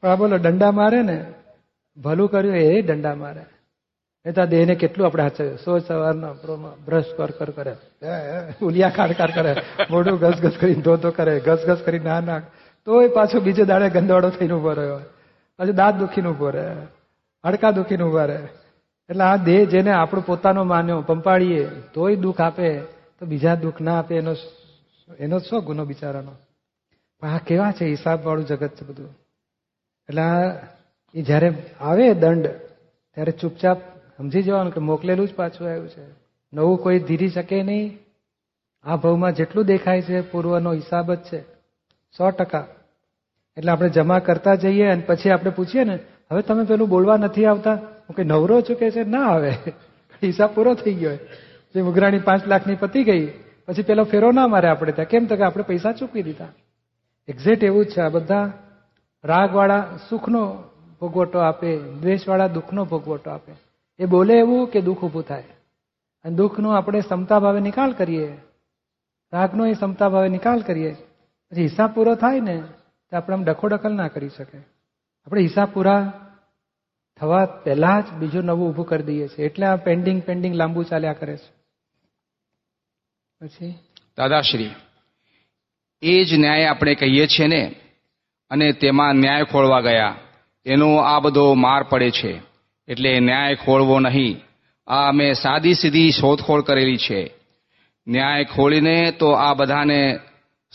[0.03, 1.19] પણ આ બોલો દંડા મારે ને,
[1.99, 3.45] ભલું કર્યું એ દંડા મારે.
[4.27, 5.59] એ તો દેહને કેટલું આપણે હાચવ્યું.
[5.59, 6.33] સો સવારના
[6.87, 7.75] બ્રશ કર કર કરે.
[8.63, 9.53] ઉલિયા ખાડ ખાડ કરે.
[9.91, 12.45] મોઢું ઘસ ઘસ કરીને ધોધો કરે ઘસ ઘસ કરી ના નાખ.
[12.87, 15.01] તોય પાછો બીજે દાડે ગંદવાડો થઈને ઊભો રહ્યો
[15.59, 16.67] પછી દાંત દુખીને ઊભો રહે,
[17.45, 18.41] હાડકા દુખીને ઊભા રહે.
[19.11, 21.63] એટલે આ દેહ જેને આપણો પોતાનો માન્યો પંપાડીએ
[21.95, 22.69] તોય દુઃખ આપે,
[23.19, 24.33] તો બીજા દુઃખ ના આપે એનો
[25.19, 26.33] એનો છો ગુનો બિચારાનો?
[27.21, 27.85] પણ આ કેવા છે?
[27.85, 29.19] હિસાબ વાળું જગત છે બધું.
[30.09, 30.59] એટલે આ
[31.15, 32.47] એ જ્યારે આવે દંડ,
[33.15, 33.79] ત્યારે ચૂપચાપ
[34.17, 36.03] સમજી જવાનું કે મોકલેલું જ પાછું આવ્યું છે.
[36.53, 37.99] નવું કોઈ ધીરી શકે નહીં.
[38.85, 41.41] આ ભાવમાં જેટલું દેખાય છે, પૂર્વનો હિસાબ જ છે.
[42.17, 42.67] સો ટકા.
[43.57, 45.99] એટલે આપણે જમા કરતા જઈએ અને પછી આપણે પૂછીએ ને,
[46.33, 47.73] હવે તમે પેલું બોલવા નથી આવતા?
[47.75, 49.05] હું કે નવરો છું કે છે?
[49.05, 49.53] ના આવે.
[50.23, 51.17] હિસાબ પૂરો થઈ ગયો
[51.75, 53.33] જે ઉઘરાણી પાંચ લાખની પતી ગઈ
[53.69, 55.09] પછી પેલો ફેરો ના મારે આપણે ત્યાં.
[55.09, 56.49] કેમ તો કે આપણે પૈસા ચૂકવી દીધા.
[57.29, 58.01] એક્ઝેક્ટ એવું જ છે.
[58.01, 58.53] આ બધા
[59.25, 60.63] રાગવાળા સુખનો
[61.01, 63.53] ભોગવટો આપે, દ્વેષવાળા દુઃખનો ભોગવટો આપે.
[63.99, 65.45] એ બોલે એવું કે દુઃખ ઊભું થાય.
[66.25, 68.39] અને દુઃખનો આપણે ક્ષમતા ભાવે નિકાલ કરીએ.
[69.33, 70.95] રાગનો એ ક્ષમતા ભાવે નિકાલ કરીએ.
[71.51, 72.63] પછી હિસાબ પૂરો થાય ને,
[73.11, 74.59] તો આપણે આમ ડખોડખલ ના કરી શકે.
[75.27, 76.13] આપણે હિસાબ પૂરા
[77.17, 79.47] થવા પહેલા જ બીજું નવું ઊભું કરી દઈએ છીએ.
[79.47, 81.58] એટલે આ પેન્ડિંગ પેન્ડિંગ લાંબુ ચાલ્યા કરે છે.
[84.17, 84.71] દાદાશ્રી,
[86.03, 87.75] એ જ ન્યાય આપણે કહીએ છીએ ને,
[88.51, 90.17] અને તેમાં ન્યાય ખોળવા ગયા.
[90.67, 92.41] એનો આ બધો માર પડે છે.
[92.89, 94.41] એટલે ન્યાય ખોળવો નહીં.
[94.87, 97.35] આ અમે સાદી સીધી શોધખોળ કરેલી છે.
[98.09, 100.19] ન્યાય ખોળીને તો આ બધાને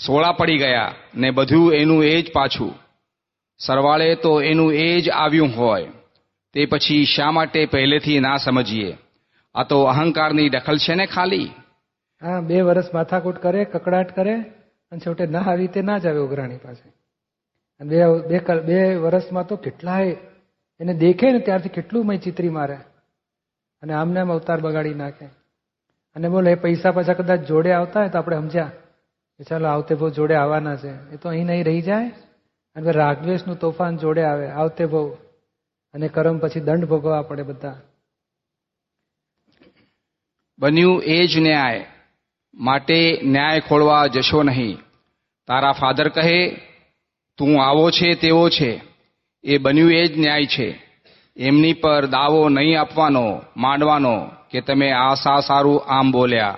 [0.06, 2.76] સોળા પડી ગયા ને બધું એનું એ જ પાછું.
[3.60, 5.88] સરવાળે તો એનું એ જ આવ્યું હોય.
[6.54, 8.98] તે પછી શા માટે પહેલેથી ના સમજીએ?
[9.56, 11.50] આ તો અહંકારની દખલ છે ને ખાલી?
[12.24, 14.36] હા, બે વર્ષ માથાકૂટ કરે, કકડાટ કરે,
[14.92, 16.94] અને છેવટે ના આવી તે ના જ આવે ઉઘરાણી પાસે.
[17.80, 20.16] અને બે બે બે વર્ષમાં તો કેટલાય
[20.80, 22.78] એને દેખે ને ત્યારથી કેટલું મય ચિત્રી મારે.
[23.82, 25.26] અને આમને આમ અવતાર બગાડી નાખે.
[26.16, 28.72] અને બોલે, એ પૈસા પાછા કદાચ જોડે આવતા હોય તો આપણે સમજ્યા.
[29.38, 31.12] કે ચાલો, આવતે બહુ જોડે આવવાના છે.
[31.12, 32.12] એ તો અહીં નહીં રહી જાય.
[32.76, 35.10] અને રાગદ્વેષનું તોફાન જોડે આવે, આવતે બહુ
[35.94, 37.82] અને કરમ પછી દંડ ભોગવવા પડે બધા.
[40.60, 41.93] બન્યું એ જ ન્યાય.
[42.56, 44.78] માટે ન્યાય ખોળવા જશો નહીં.
[45.48, 46.50] તારા ફાધર કહે,
[47.38, 48.82] તું આવો છે તેવો છે.
[49.44, 50.84] એ બન્યું એ જ ન્યાય છે.
[51.38, 56.58] એમની પર દાવો નહીં આપવાનો, માંડવાનો કે તમે આ સા સારું આમ બોલ્યા.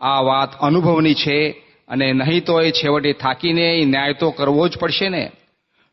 [0.00, 1.50] આ વાત અનુભવની છે
[1.88, 5.30] અને નહીં તો એ છેવટે થાકીને ન્યાય તો કરવો જ પડશે ને?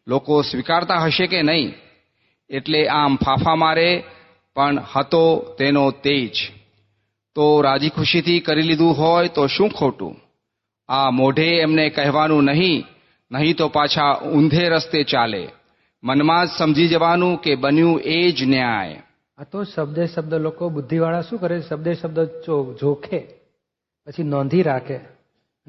[0.08, 1.74] લોકો સ્વીકારતા હશે કે નહીં?
[2.50, 4.04] એટલે આમ ફાફા મારે,
[4.56, 6.59] પણ હતો તેનો તેજ.
[7.40, 10.16] તો રાજી ખુશીથી કરી લીધું હોય તો શું ખોટું?
[10.90, 12.78] આ મોઢે એમને કહેવાનું નહીં
[13.32, 15.44] નહીં તો પાછા ઊંધે રસ્તે ચાલે.
[16.04, 18.98] મનમાં જ સમજી જવાનું કે બન્યું એ જ ન્યાય.
[19.38, 21.62] આ તો શબ્દે શબ્દ લોકો બુદ્ધિવાળા શું કરે?
[21.62, 22.20] શબ્દે શબ્દ
[22.82, 23.20] જોખે,
[24.08, 25.00] પછી નોંધી રાખે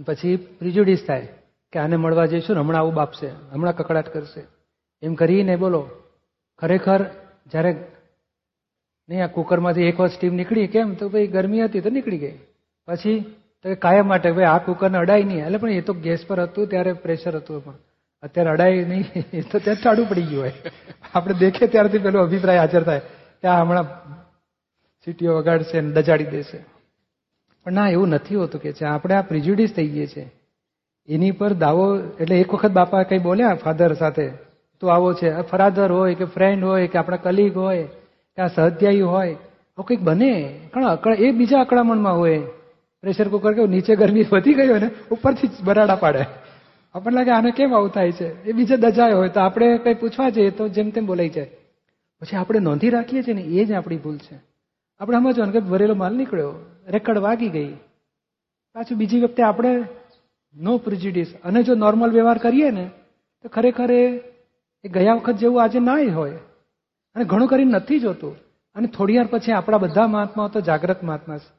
[0.06, 1.28] પછી પ્રિજુડિસ થાય
[1.72, 4.42] કે આને મળવા જઈશું ને હમણાં આવું બાપશે, હમણાં કકડાટ કરશે.
[5.02, 5.82] એમ કરીને બોલો.
[6.58, 7.00] ખરેખર
[7.46, 7.72] જ્યારે
[9.10, 10.94] નહીં, આ કુકરમાંથી એક વાર સ્ટીમ નીકળી, કેમ?
[10.94, 12.38] તો ભાઈ ગરમી હતી તો નીકળી ગઈ.
[12.86, 13.20] પછી
[13.62, 15.46] તો એ કાયમ માટે ભાઈ આ કુકરને અડાય નહીં.
[15.46, 17.74] એટલે પણ એ તો ગેસ પર હતું, ત્યારે પ્રેશર હતું પણ.
[18.22, 20.52] અત્યારે અડાય નહીં, એ તો ત્યાં ચાડું પડી ગયું હોય.
[21.14, 23.00] આપણે દેખે ત્યારથી પેલો અભિપ્રાય હાજર થાય
[23.42, 23.86] કે આ હમણાં
[25.04, 26.58] સીટીઓ વગાડશે અને દજાડી દેશે.
[27.64, 28.84] પણ ના, એવું નથી હોતું કે છે.
[28.84, 30.30] આપણે આ પ્રિજ્યુડિસ થઈ ગઈએ છે
[31.08, 31.86] એની પર દાવો,
[32.20, 34.26] એટલે એક વખત બાપા કઈ બોલ્યા ફાધર સાથે,
[34.80, 35.42] તો આવો છે.
[35.42, 37.88] ફરાધર હોય કે ફ્રેન્ડ હોય કે આપણા કલીગ હોય
[38.40, 40.60] કે આ સહધ્યાયી હોય, આવું કંઈક બને?
[40.72, 42.38] કારણ અકળ એ બીજા અકળામણમાં હોય.
[43.00, 46.24] પ્રેશર કુકર કેવું નીચે ગરમી વધી ગઈ હોય ને, ઉપરથી જ બરાડા પાડે.
[46.94, 48.44] આપણને લાગે આને કેમ આવું થાય છે?
[48.44, 51.50] એ બીજે દજાય હોય, તો આપણે કંઈ પૂછવા જઈએ તો જેમ તેમ બોલાઈ જાય.
[52.20, 54.38] પછી આપણે નોંધી રાખીએ છીએ ને, એ જ આપણી ભૂલ છે.
[55.00, 56.52] આપણે સમજવાનું કે ભરેલો માલ નીકળ્યો
[56.88, 57.72] રેકડ વાગી ગઈ.
[58.74, 59.84] પાછું બીજી વખતે આપણે
[60.60, 62.90] નો પ્રિજિડિસ અને જો નોર્મલ વ્યવહાર કરીએ ને,
[63.42, 64.18] તો ખરેખર એ
[64.88, 66.38] ગયા વખત જેવું આજે ના હોય.
[67.14, 68.36] અને ઘણું કરીને નથી જોતું.
[68.74, 71.52] અને થોડી વાર પછી આપણા બધા મહાત્માઓ તો જાગ્રત મહાત્મા છે.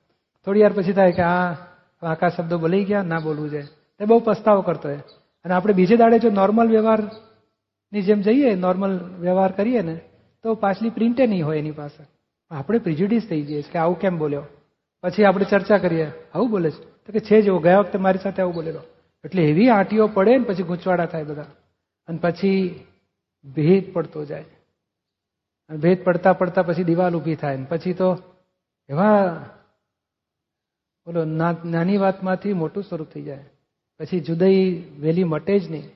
[0.46, 1.54] થોડી વાર પછી થાય કે આ
[2.02, 3.62] આકા શબ્દો બોલી ગયા, ના બોલવું છે.
[3.66, 5.00] તે બહુ પસ્તાવો કરતો હોય.
[5.46, 10.02] અને આપણે બીજે દાડે જો નોર્મલ વ્યવહારની જેમ જઈએ નોર્મલ વ્યવહાર કરીએ ને,
[10.44, 12.06] તો પાછલી પ્રિન્ટે નહીં હોય એની પાસે.
[12.52, 14.44] આપણે પ્રિજ્યુડિસ થઈ જઈએ કે આવું કેમ બોલ્યો?
[15.02, 16.84] પછી આપણે ચર્ચા કરીએ, આવું બોલે છે?
[16.84, 18.80] તો કે, છે જ ગયા વખતે મારી સાથે આવું બોલેલો.
[19.26, 21.46] એટલે એવી આંટીઓ પડે ને પછી ગૂંચવાડા થાય બધા.
[22.08, 22.80] અને પછી
[23.46, 24.46] ભેદ પડતો જાય.
[25.78, 28.18] ભેદ પડતા પડતા પછી દિવાલ ઊભી થાય પછી તો
[28.90, 29.46] એવા
[31.06, 31.26] બોલો
[31.64, 33.50] નાની વાતમાંથી મોટું સ્વરૂપ થઈ જાય.
[34.00, 35.90] પછી જુદાઈ વહેલી મટે જ નહીં.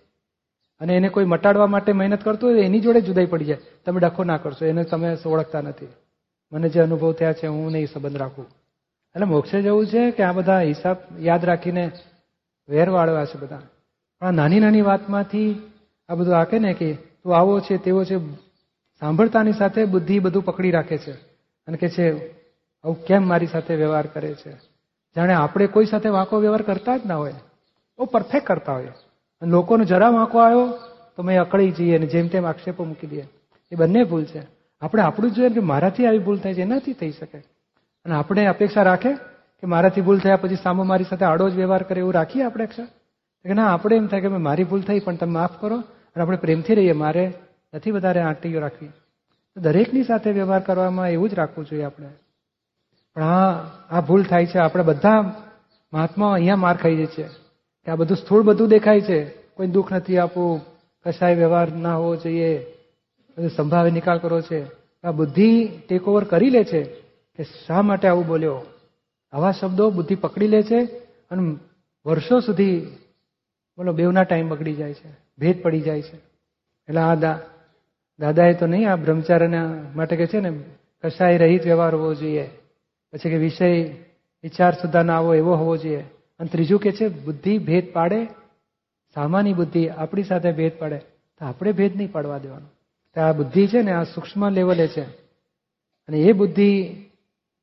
[0.80, 3.58] અને એને કોઈ મટાડવા માટે મહેનત કરતું હોય એની જોડે જુદાઈ પડી જાય.
[3.86, 5.88] તમે ડખો ના કરશો, એને તમે ઓળખતા નથી.
[6.52, 8.46] મને જે અનુભવ થયા છે, હું નહીં સંબંધ રાખું.
[9.16, 11.92] એટલે મોક્ષે જવું છે કે આ બધા હિસાબ યાદ રાખીને
[12.70, 13.62] વેર વાળવા છે બધા.
[14.20, 15.72] પણ આ નાની નાની વાતમાંથી
[16.10, 18.45] આ બધું આકે ને કે તું આવો છે, તેવો છે
[19.06, 21.12] સાંભળતાની સાથે બુદ્ધિ બધું પકડી રાખે છે
[21.68, 22.32] અને કે છે,
[22.84, 24.52] આવું કેમ મારી સાથે વ્યવહાર કરે છે?
[25.15, 27.34] જાણે આપણે કોઈ સાથે વાંકો વ્યવહાર કરતા જ ના હોય.
[28.00, 28.86] બહુ પરફેક્ટ કરતા હોય.
[29.41, 30.68] અને લોકોનો જરા વાંકો આવ્યો
[31.15, 33.28] તો મેં અકળી જઈએ અને જેમ તેમ આક્ષેપો મૂકી દઈએ.
[33.72, 34.41] એ બંને ભૂલ છે.
[34.82, 37.38] આપણે આપણું જ જોઈએ કે મારાથી આવી ભૂલ થાય છે, એનાથી થઈ શકે.
[38.06, 41.84] અને આપણે અપેક્ષા રાખે કે મારાથી ભૂલ થયા પછી સામો મારી સાથે આડો જ વ્યવહાર
[41.84, 42.86] કરે એવું રાખીએ આપણે અક્ષર
[43.46, 46.38] કે ના, આપણે એમ થાય કે મારી ભૂલ થઈ, પણ તમે માફ કરો અને આપણે
[46.38, 46.91] પ્રેમથી રહીએ.
[46.91, 47.34] મારે
[47.76, 48.90] નથી વધારે આંટીઓ રાખવી.
[49.58, 52.10] દરેકની સાથે વ્યવહાર કરવામાં એવું જ રાખવું જોઈએ આપણે.
[53.14, 54.58] પણ હા, આ ભૂલ થાય છે.
[54.58, 55.22] આપણે બધા
[55.94, 57.24] મહાત્માઓ અહીંયા માર ખાઈ જાય છે
[57.86, 59.26] કે આ બધું સ્થૂળ બધું દેખાય છે.
[59.26, 60.62] કોઈ દુઃખ નથી આપવું.
[61.06, 62.66] કશાય વ્યવહાર ના હોવો જોઈએ.
[63.38, 64.66] બધું સંભાવે નિકાલ કરવો છે.
[65.04, 66.84] આ બુદ્ધિ ટેક ઓવર કરી લે છે
[67.36, 68.62] કે શા માટે આવું બોલ્યો?
[69.34, 70.86] આવા શબ્દો બુદ્ધિ પકડી લે છે
[71.32, 71.56] અને
[72.06, 72.80] વર્ષો સુધી
[73.78, 75.18] બોલો બેવના ટાઈમ બગડી જાય છે.
[75.40, 76.16] ભેદ પડી જાય છે.
[76.88, 77.40] એટલે આ દા
[78.19, 80.60] દાદાએ તો નહીં આ બ્રહ્મચાર્યના માટે કે છે ને
[81.04, 82.49] કશાય રહિત વ્યવહાર હોવો જોઈએ.
[83.13, 83.84] પછી કે વિષય,
[84.43, 86.04] વિચાર સુધા ના આવો એવો હોવો જોઈએ.
[86.39, 88.25] અને ત્રીજું કે છે, બુદ્ધિ ભેદ પાડે,
[89.13, 90.97] સામાન્ય બુદ્ધિ આપણી સાથે ભેદ પાડે,
[91.39, 92.65] તો આપણે ભેદ નહીં પાડવા દેવાનો.
[93.15, 95.01] તો આ બુદ્ધિ છે ને, આ સૂક્ષ્મ લેવલે છે.
[96.08, 96.95] અને એ બુદ્ધિ,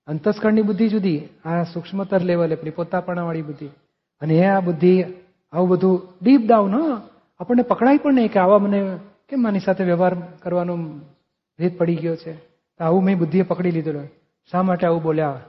[0.07, 3.67] અંતસ્કરણની બુદ્ધિ જુદી, આ સૂક્ષ્મતર લેવલે પેલી પોતાપણાવાળી બુદ્ધિ.
[4.21, 5.05] અને એ આ બુદ્ધિ,
[5.53, 7.01] આવું બધું ડીપ ડાઉન હ,
[7.41, 8.99] આપણને પકડાય પણ નહીં કે આવા મને
[9.33, 10.77] કેમ માની સાથે વ્યવહાર કરવાનો
[11.59, 12.35] ભેદ પડી ગયો છે?
[12.81, 14.01] આવું મેં બુદ્ધિએ પકડી લીધેલો
[14.51, 15.41] શા માટે આવું બોલ્યા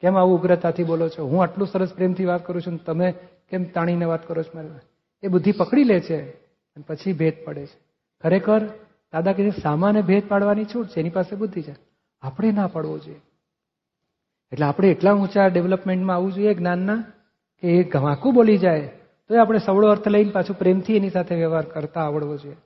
[0.00, 1.24] કેમ આવું ઉગ્રતાથી બોલો છો?
[1.24, 3.12] હું આટલું સરસ પ્રેમથી વાત કરું છું તમે
[3.50, 4.68] કેમ તાણીને વાત કરો છો મારે
[5.22, 7.78] એ બુદ્ધિ પકડી લે છે અને પછી ભેદ પડે છે.
[8.22, 8.66] ખરેખર
[9.12, 11.74] દાદા કે સામાન્ય ભેદ પાડવાની છૂટ છે, એની પાસે બુદ્ધિ છે.
[12.22, 13.20] આપણે ના પાડવો જોઈએ.
[14.52, 17.04] એટલે આપણે એટલા ઊંચા ડેવલપમેન્ટમાં આવવું જોઈએ જ્ઞાનના
[17.60, 18.80] કે એ ઘમાકું બોલી જાય.
[19.28, 22.56] તો આપણે સવળો અર્થ લઈને પાછું પ્રેમથી એની સાથે વ્યવહાર કરતા આવડવો જોઈએ.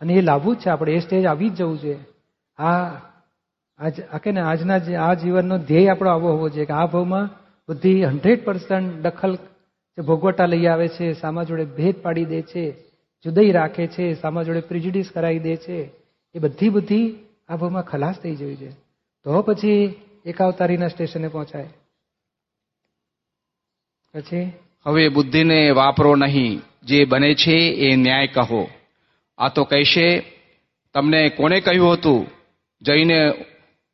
[0.00, 1.98] અને એ લાવવું જ છે, આપણે એ સ્ટેજ આવી જ જવું જોઈએ.
[2.58, 2.88] આ,
[3.78, 7.26] આજ કે ને, આજના જે, આ જીવનનો ધ્યેય આપણો આવો હોવો જોઈએ કે આ ભાવમાં
[7.68, 12.70] બુદ્ધિ હંડ્રેડ પર્સન્ટ દખલ જે ભોગવટા લઈ આવે છે, સામા જોડે ભેદ પાડી દે છે,
[13.24, 15.90] જુદાઈ રાખે છે, સામા જોડે પ્રિજિડિસ કરાવી દે છે,
[16.34, 17.14] એ બધી બુદ્ધિ
[17.48, 18.70] આ ભાવમાં ખલાસ થઈ જવી છે
[19.24, 21.68] તો પછી એકાવતારીના સ્ટેશને પહોંચાય.
[24.14, 24.52] પછી?
[24.86, 26.60] હવે બુદ્ધિને વાપરો નહીં.
[26.82, 28.68] જે બને છે એ ન્યાય કહો.
[29.40, 30.06] આ તો કહેશે,
[30.94, 32.26] તમને કોણે કહ્યું હતું?
[32.82, 33.18] જઈને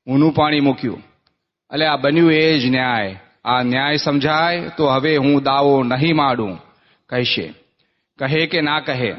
[0.06, 0.98] ઊનું પાણી મૂક્યું.
[1.72, 3.20] એટલે આ બન્યું એ જ ન્યાય.
[3.44, 6.58] આ ન્યાય સમજાય તો હવે હું દાવો નહીં માડું,
[7.08, 7.46] કહેશે.
[8.18, 9.12] કહે કે ના કહે?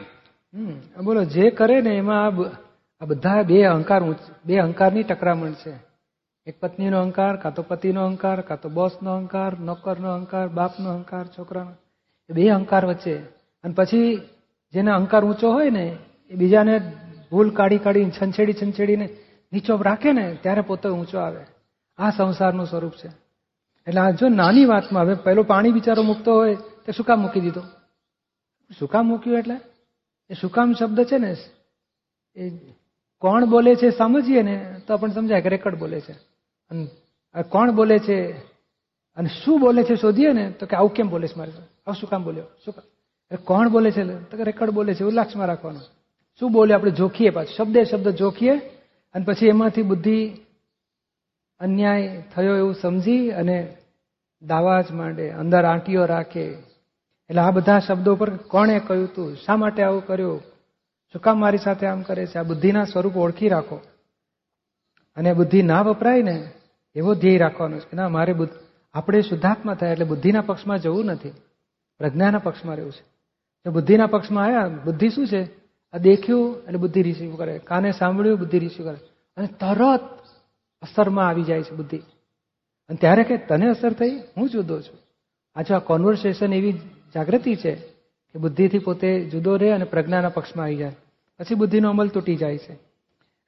[1.03, 2.25] બોલો, જે કરે ને એમાં
[3.01, 4.01] આ બધા બે અહંકાર
[4.45, 5.73] બે અહંકારની ટકરામણ છે.
[6.47, 11.25] એક પત્નીનો અહંકાર, કાં તો પતિનો અહંકાર, કાં તો બોસનો અહંકાર, નોકરનો અહંકાર, બાપનો અહંકાર,
[11.27, 11.73] છોકરાનો.
[12.29, 13.15] બે અહંકાર વચ્ચે.
[13.63, 14.15] અને પછી
[14.73, 15.85] જેનો અહંકાર ઊંચો હોય ને
[16.29, 16.79] એ બીજાને
[17.31, 19.09] ભૂલ કાઢી કાઢીને છંછેડી છંછેડીને
[19.53, 21.45] નીચો રાખે ને ત્યારે પોતે ઊંચો આવે.
[21.97, 23.07] આ સંસારનું સ્વરૂપ છે.
[23.87, 27.39] એટલે આ જો નાની વાતમાં હવે પહેલો પાણી બિચારો મૂકતો હોય તે શું કામ મૂકી
[27.39, 27.61] દીધો?
[28.79, 29.59] શું કામ મૂક્યું એટલે?
[30.29, 31.35] એ શું કામ શબ્દ છે ને?
[32.35, 32.49] એ
[33.17, 36.11] કોણ બોલે છે સમજીએ ને તો આપણને સમજાય કે રેકર્ડ બોલે છે.
[36.71, 38.31] અને કોણ બોલે છે
[39.17, 42.09] અને શું બોલે છે શોધીએ ને તો કે આવું કેમ બોલે છે મારે આવું શું
[42.09, 42.43] કામ બોલ્યો?
[42.65, 43.37] શું કામ?
[43.43, 45.81] કોણ બોલે છે તો કે રેકર્ડ બોલે છે, એવું લાક્ષમાં રાખવાનું.
[46.39, 46.91] શું બોલે આપણે?
[46.91, 47.53] જોખીએ પાછું.
[47.53, 48.57] શબ્દે શબ્દ જોખીએ
[49.13, 50.27] અને પછી એમાંથી બુદ્ધિ
[51.59, 53.77] અન્યાય થયો એવું સમજી અને
[54.41, 56.43] દાવા જ માંડે, અંદર આંટીઓ રાખે.
[57.29, 59.35] એટલે આ બધા શબ્દો પર કોણે કહ્યું તું?
[59.35, 60.39] શા માટે આવું કર્યું?
[61.13, 62.39] શું કામ મારી સાથે આમ કરે છે?
[62.39, 63.75] આ બુદ્ધિના સ્વરૂપ ઓળખી રાખો.
[65.15, 66.51] અને બુદ્ધિ ના વપરાય ને,
[66.95, 68.51] એવો ધ્યેય રાખવાનો છે કે ના, મારે બુદ્ધ
[68.93, 71.29] આપણે શુદ્ધાત્મા થાય એટલે બુદ્ધિના પક્ષમાં જવું નથી.
[71.97, 73.69] પ્રજ્ઞાના પક્ષમાં રહેવું છે.
[73.69, 75.56] બુદ્ધિના પક્ષમાં આવ્યા બુદ્ધિ શું છે?
[75.93, 77.59] આ દેખ્યું એટલે બુદ્ધિ રિસીવ કરે.
[77.59, 78.97] કાને સાંભળ્યું, બુદ્ધિ રિસીવ કરે.
[79.37, 80.01] અને તરત
[80.81, 81.97] અસરમાં આવી જાય છે બુદ્ધિ.
[82.89, 84.99] અને ત્યારે કે તને અસર થઈ, હું જુદો છું.
[85.55, 86.71] આજે આ કોન્વર્સેશન એવી
[87.15, 87.75] જાગૃતિ છે
[88.33, 90.95] કે બુદ્ધિથી પોતે જુદો રહે અને પ્રજ્ઞાના પક્ષમાં આવી જાય.
[91.39, 92.73] પછી બુદ્ધિનો અમલ તૂટી જાય છે.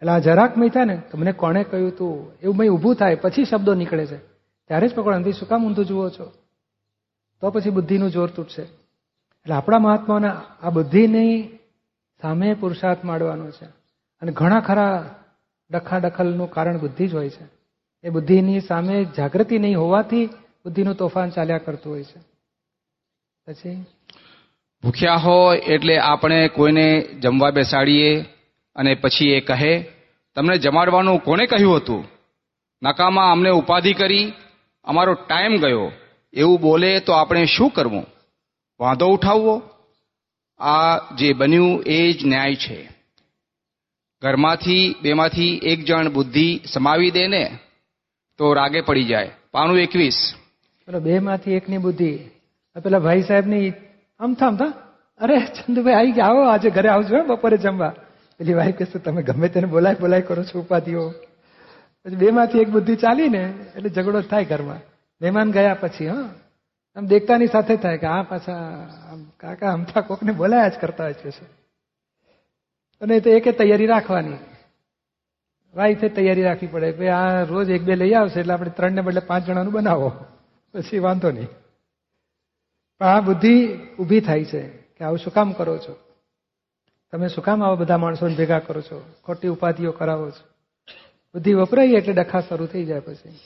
[0.01, 3.45] એટલે આ જરાક મય થાય ને, તમને કોણે કહ્યું તું, એવું મય ઊભું થાય, પછી
[3.45, 4.17] શબ્દો નીકળે છે.
[4.67, 6.31] ત્યારે જ પકડો, અંધી શું કામ ઊંધું જુઓ છો?
[7.41, 8.61] તો પછી બુદ્ધિનું જોર તૂટશે.
[8.61, 10.27] એટલે આપણા મહાત્માઓને
[10.61, 11.58] આ બુદ્ધિની
[12.21, 13.65] સામે પુરુષાર્થ માંડવાનો છે.
[14.21, 15.15] અને ઘણા ખરા
[15.71, 17.59] ડખા દખલનું કારણ બુદ્ધિ જ હોય છે.
[18.03, 20.25] એ બુદ્ધિની સામે જાગૃતિ નહીં હોવાથી
[20.65, 22.19] બુદ્ધિનું તોફાન ચાલ્યા કરતું હોય છે.
[23.47, 23.85] પછી?
[24.83, 28.25] ભૂખ્યા હોય એટલે આપણે કોઈને જમવા બેસાડીએ
[28.75, 29.91] અને પછી એ કહે,
[30.35, 32.05] તમને જમાડવાનું કોને કહ્યું હતું?
[32.83, 34.33] નકામાં અમને ઉપાધિ કરી,
[34.83, 35.91] અમારો ટાઈમ ગયો.
[36.33, 38.05] એવું બોલે તો આપણે શું કરવું?
[38.79, 39.61] વાંધો ઉઠાવવો?
[40.59, 42.89] આ જે બન્યું એ જ ન્યાય છે.
[44.21, 47.57] ઘરમાંથી બેમાંથી એક જણ બુદ્ધિ સમાવી દે ને,
[48.37, 49.31] તો રાગે પડી જાય.
[49.51, 50.33] પાનું એકવીસ.
[51.01, 52.19] બે માંથી એકની બુદ્ધિ.
[52.83, 53.69] પેલા ભાઈ સાહેબની
[54.19, 54.65] આમ થામ થા.
[55.19, 57.93] અરે ચંદુભાઈ આવી ગયા આવો આજે ઘરે આવજો બપોરે જમવા.
[58.37, 61.09] પેલી વાઈફ કહેશે તમે ગમે તેને બોલાય બોલાય કરો છો, ઉપાધિઓ.
[62.05, 64.75] પછી બે માંથી એક બુદ્ધિ ચાલી ને એટલે ઝઘડો થાય ઘરમાં.
[65.21, 66.29] મહેમાન ગયા પછી, હા.
[66.95, 68.53] આમ દેખતાની સાથે થાય કે આ પાછા
[69.11, 71.29] આમ કાકા અમથા કોકને બોલાયા જ કરતા હોય છે
[73.01, 74.37] અને તો એકે તૈયારી રાખવાની.
[75.75, 79.19] વાઈફે તૈયારી રાખવી પડે ભાઈ આ રોજ એક બે લઈ આવશે એટલે આપણે ત્રણને બદલે
[79.19, 80.11] પાંચ જણાનું બનાવો.
[80.73, 81.47] પછી વાંધો નહીં.
[82.99, 85.99] પણ આ બુદ્ધિ ઊભી થાય છે કે આવું શું કામ કરો છો?
[87.11, 89.13] તમે શું કામ આવા બધા માણસોને ભેગા કરો છો?
[89.25, 90.47] ખોટી ઉપાધિઓ કરાવો છો?
[91.33, 93.39] બુદ્ધિ વપરાય એટલે ડખા શરૂ થઈ જાય પછી.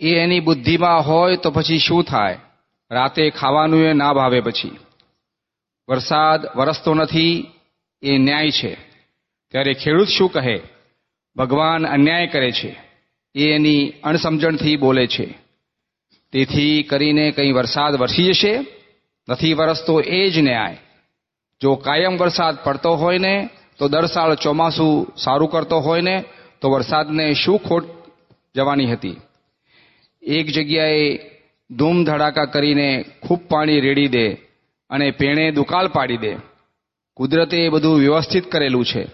[0.00, 2.38] એ એની બુદ્ધિમાં હોય તો પછી શું થાય?
[2.90, 4.76] રાતે ખાવાનું એ ના ભાવે પછી.
[5.88, 7.46] વરસાદ વરસતો નથી
[8.02, 8.74] એ ન્યાય છે.
[9.50, 10.60] ત્યારે ખેડૂત શું કહે?
[11.36, 12.76] ભગવાન અન્યાય કરે છે.
[13.34, 15.38] એ એની અણસમજણથી બોલે છે.
[16.32, 18.58] તેથી કરીને કંઈ વરસાદ વરસી જશે?
[19.28, 20.78] નથી વરસતો એ જ ન્યાય.
[21.60, 26.24] જો કાયમ વરસાદ પડતો હોય ને તો દર સાલ ચોમાસું સારું કરતો હોય ને
[26.60, 27.84] તો વરસાદને શું ખોટ
[28.56, 29.16] જવાની હતી?
[30.26, 31.18] એક જગ્યાએ
[31.70, 34.32] ધૂમ ધડાકા કરીને ખૂબ પાણી રેડી દે
[34.90, 36.36] અને પેણે દુકાળ પાડી દે.
[37.14, 39.06] કુદરતે એ બધું વ્યવસ્થિત કરેલું છે.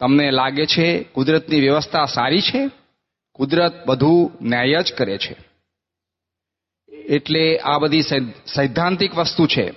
[0.00, 2.70] તમને લાગે છે કુદરતની વ્યવસ્થા સારી છે?
[3.32, 5.36] કુદરત બધું ન્યાય જ કરે છે.
[6.92, 8.02] એટલે આ બધી
[8.46, 9.70] સૈદ્ધાંતિક વસ્તુ છે.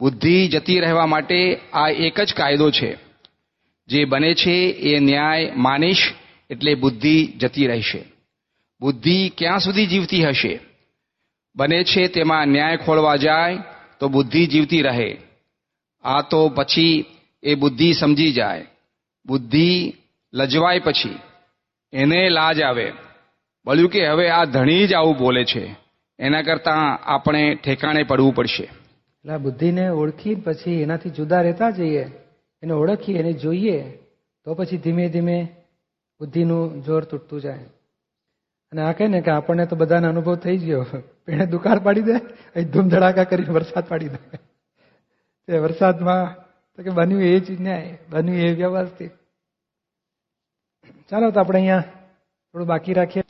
[0.00, 2.96] બુદ્ધિ જતી રહેવા માટે આ એક જ કાયદો છે.
[3.88, 6.12] જે બને છે એ ન્યાય માનીશ
[6.50, 8.19] એટલે બુદ્ધિ જતી રહેશે.
[8.80, 10.60] બુદ્ધિ ક્યાં સુધી જીવતી હશે?
[11.56, 13.58] બને છે તેમાં ન્યાય ખોળવા જાય
[14.00, 15.16] તો બુદ્ધિ જીવતી રહે.
[16.02, 17.04] આ તો પછી
[17.42, 18.66] એ બુદ્ધિ સમજી જાય.
[19.26, 19.94] બુદ્ધિ
[20.34, 21.18] લજવાય પછી.
[21.92, 22.92] એને લાજ આવે.
[23.66, 25.76] બોલ્યું કે હવે આ ધણી જ આવું બોલે છે.
[26.18, 28.62] એના કરતાં આપણે ઠેકાણે પડવું પડશે.
[28.62, 32.02] એટલે બુદ્ધિને ઓળખી પછી એનાથી જુદા રહેતા જઈએ,
[32.62, 33.82] એને ઓળખી, એને જોઈએ,
[34.44, 35.48] તો પછી ધીમે ધીમે
[36.20, 37.58] બુદ્ધિનું જોર તૂટતું જાય.
[38.72, 40.84] અને આ કહે ને કે આપણને તો બધાને અનુભવ થઈ ગયો.
[41.26, 42.16] પેણે દુકાળ પાડી દે,
[42.54, 44.18] અહીં ધૂમ ધડાકા કરીને વરસાદ પાડી દે.
[45.48, 46.24] તે વરસાદમાં
[46.74, 49.12] તો કે બન્યું એ જ ન્યાય, બન્યું એ વ્યવસ્થિત
[51.10, 51.84] ચાલો તો આપણે અહીંયા
[52.50, 53.24] થોડું બાકી રાખીએ.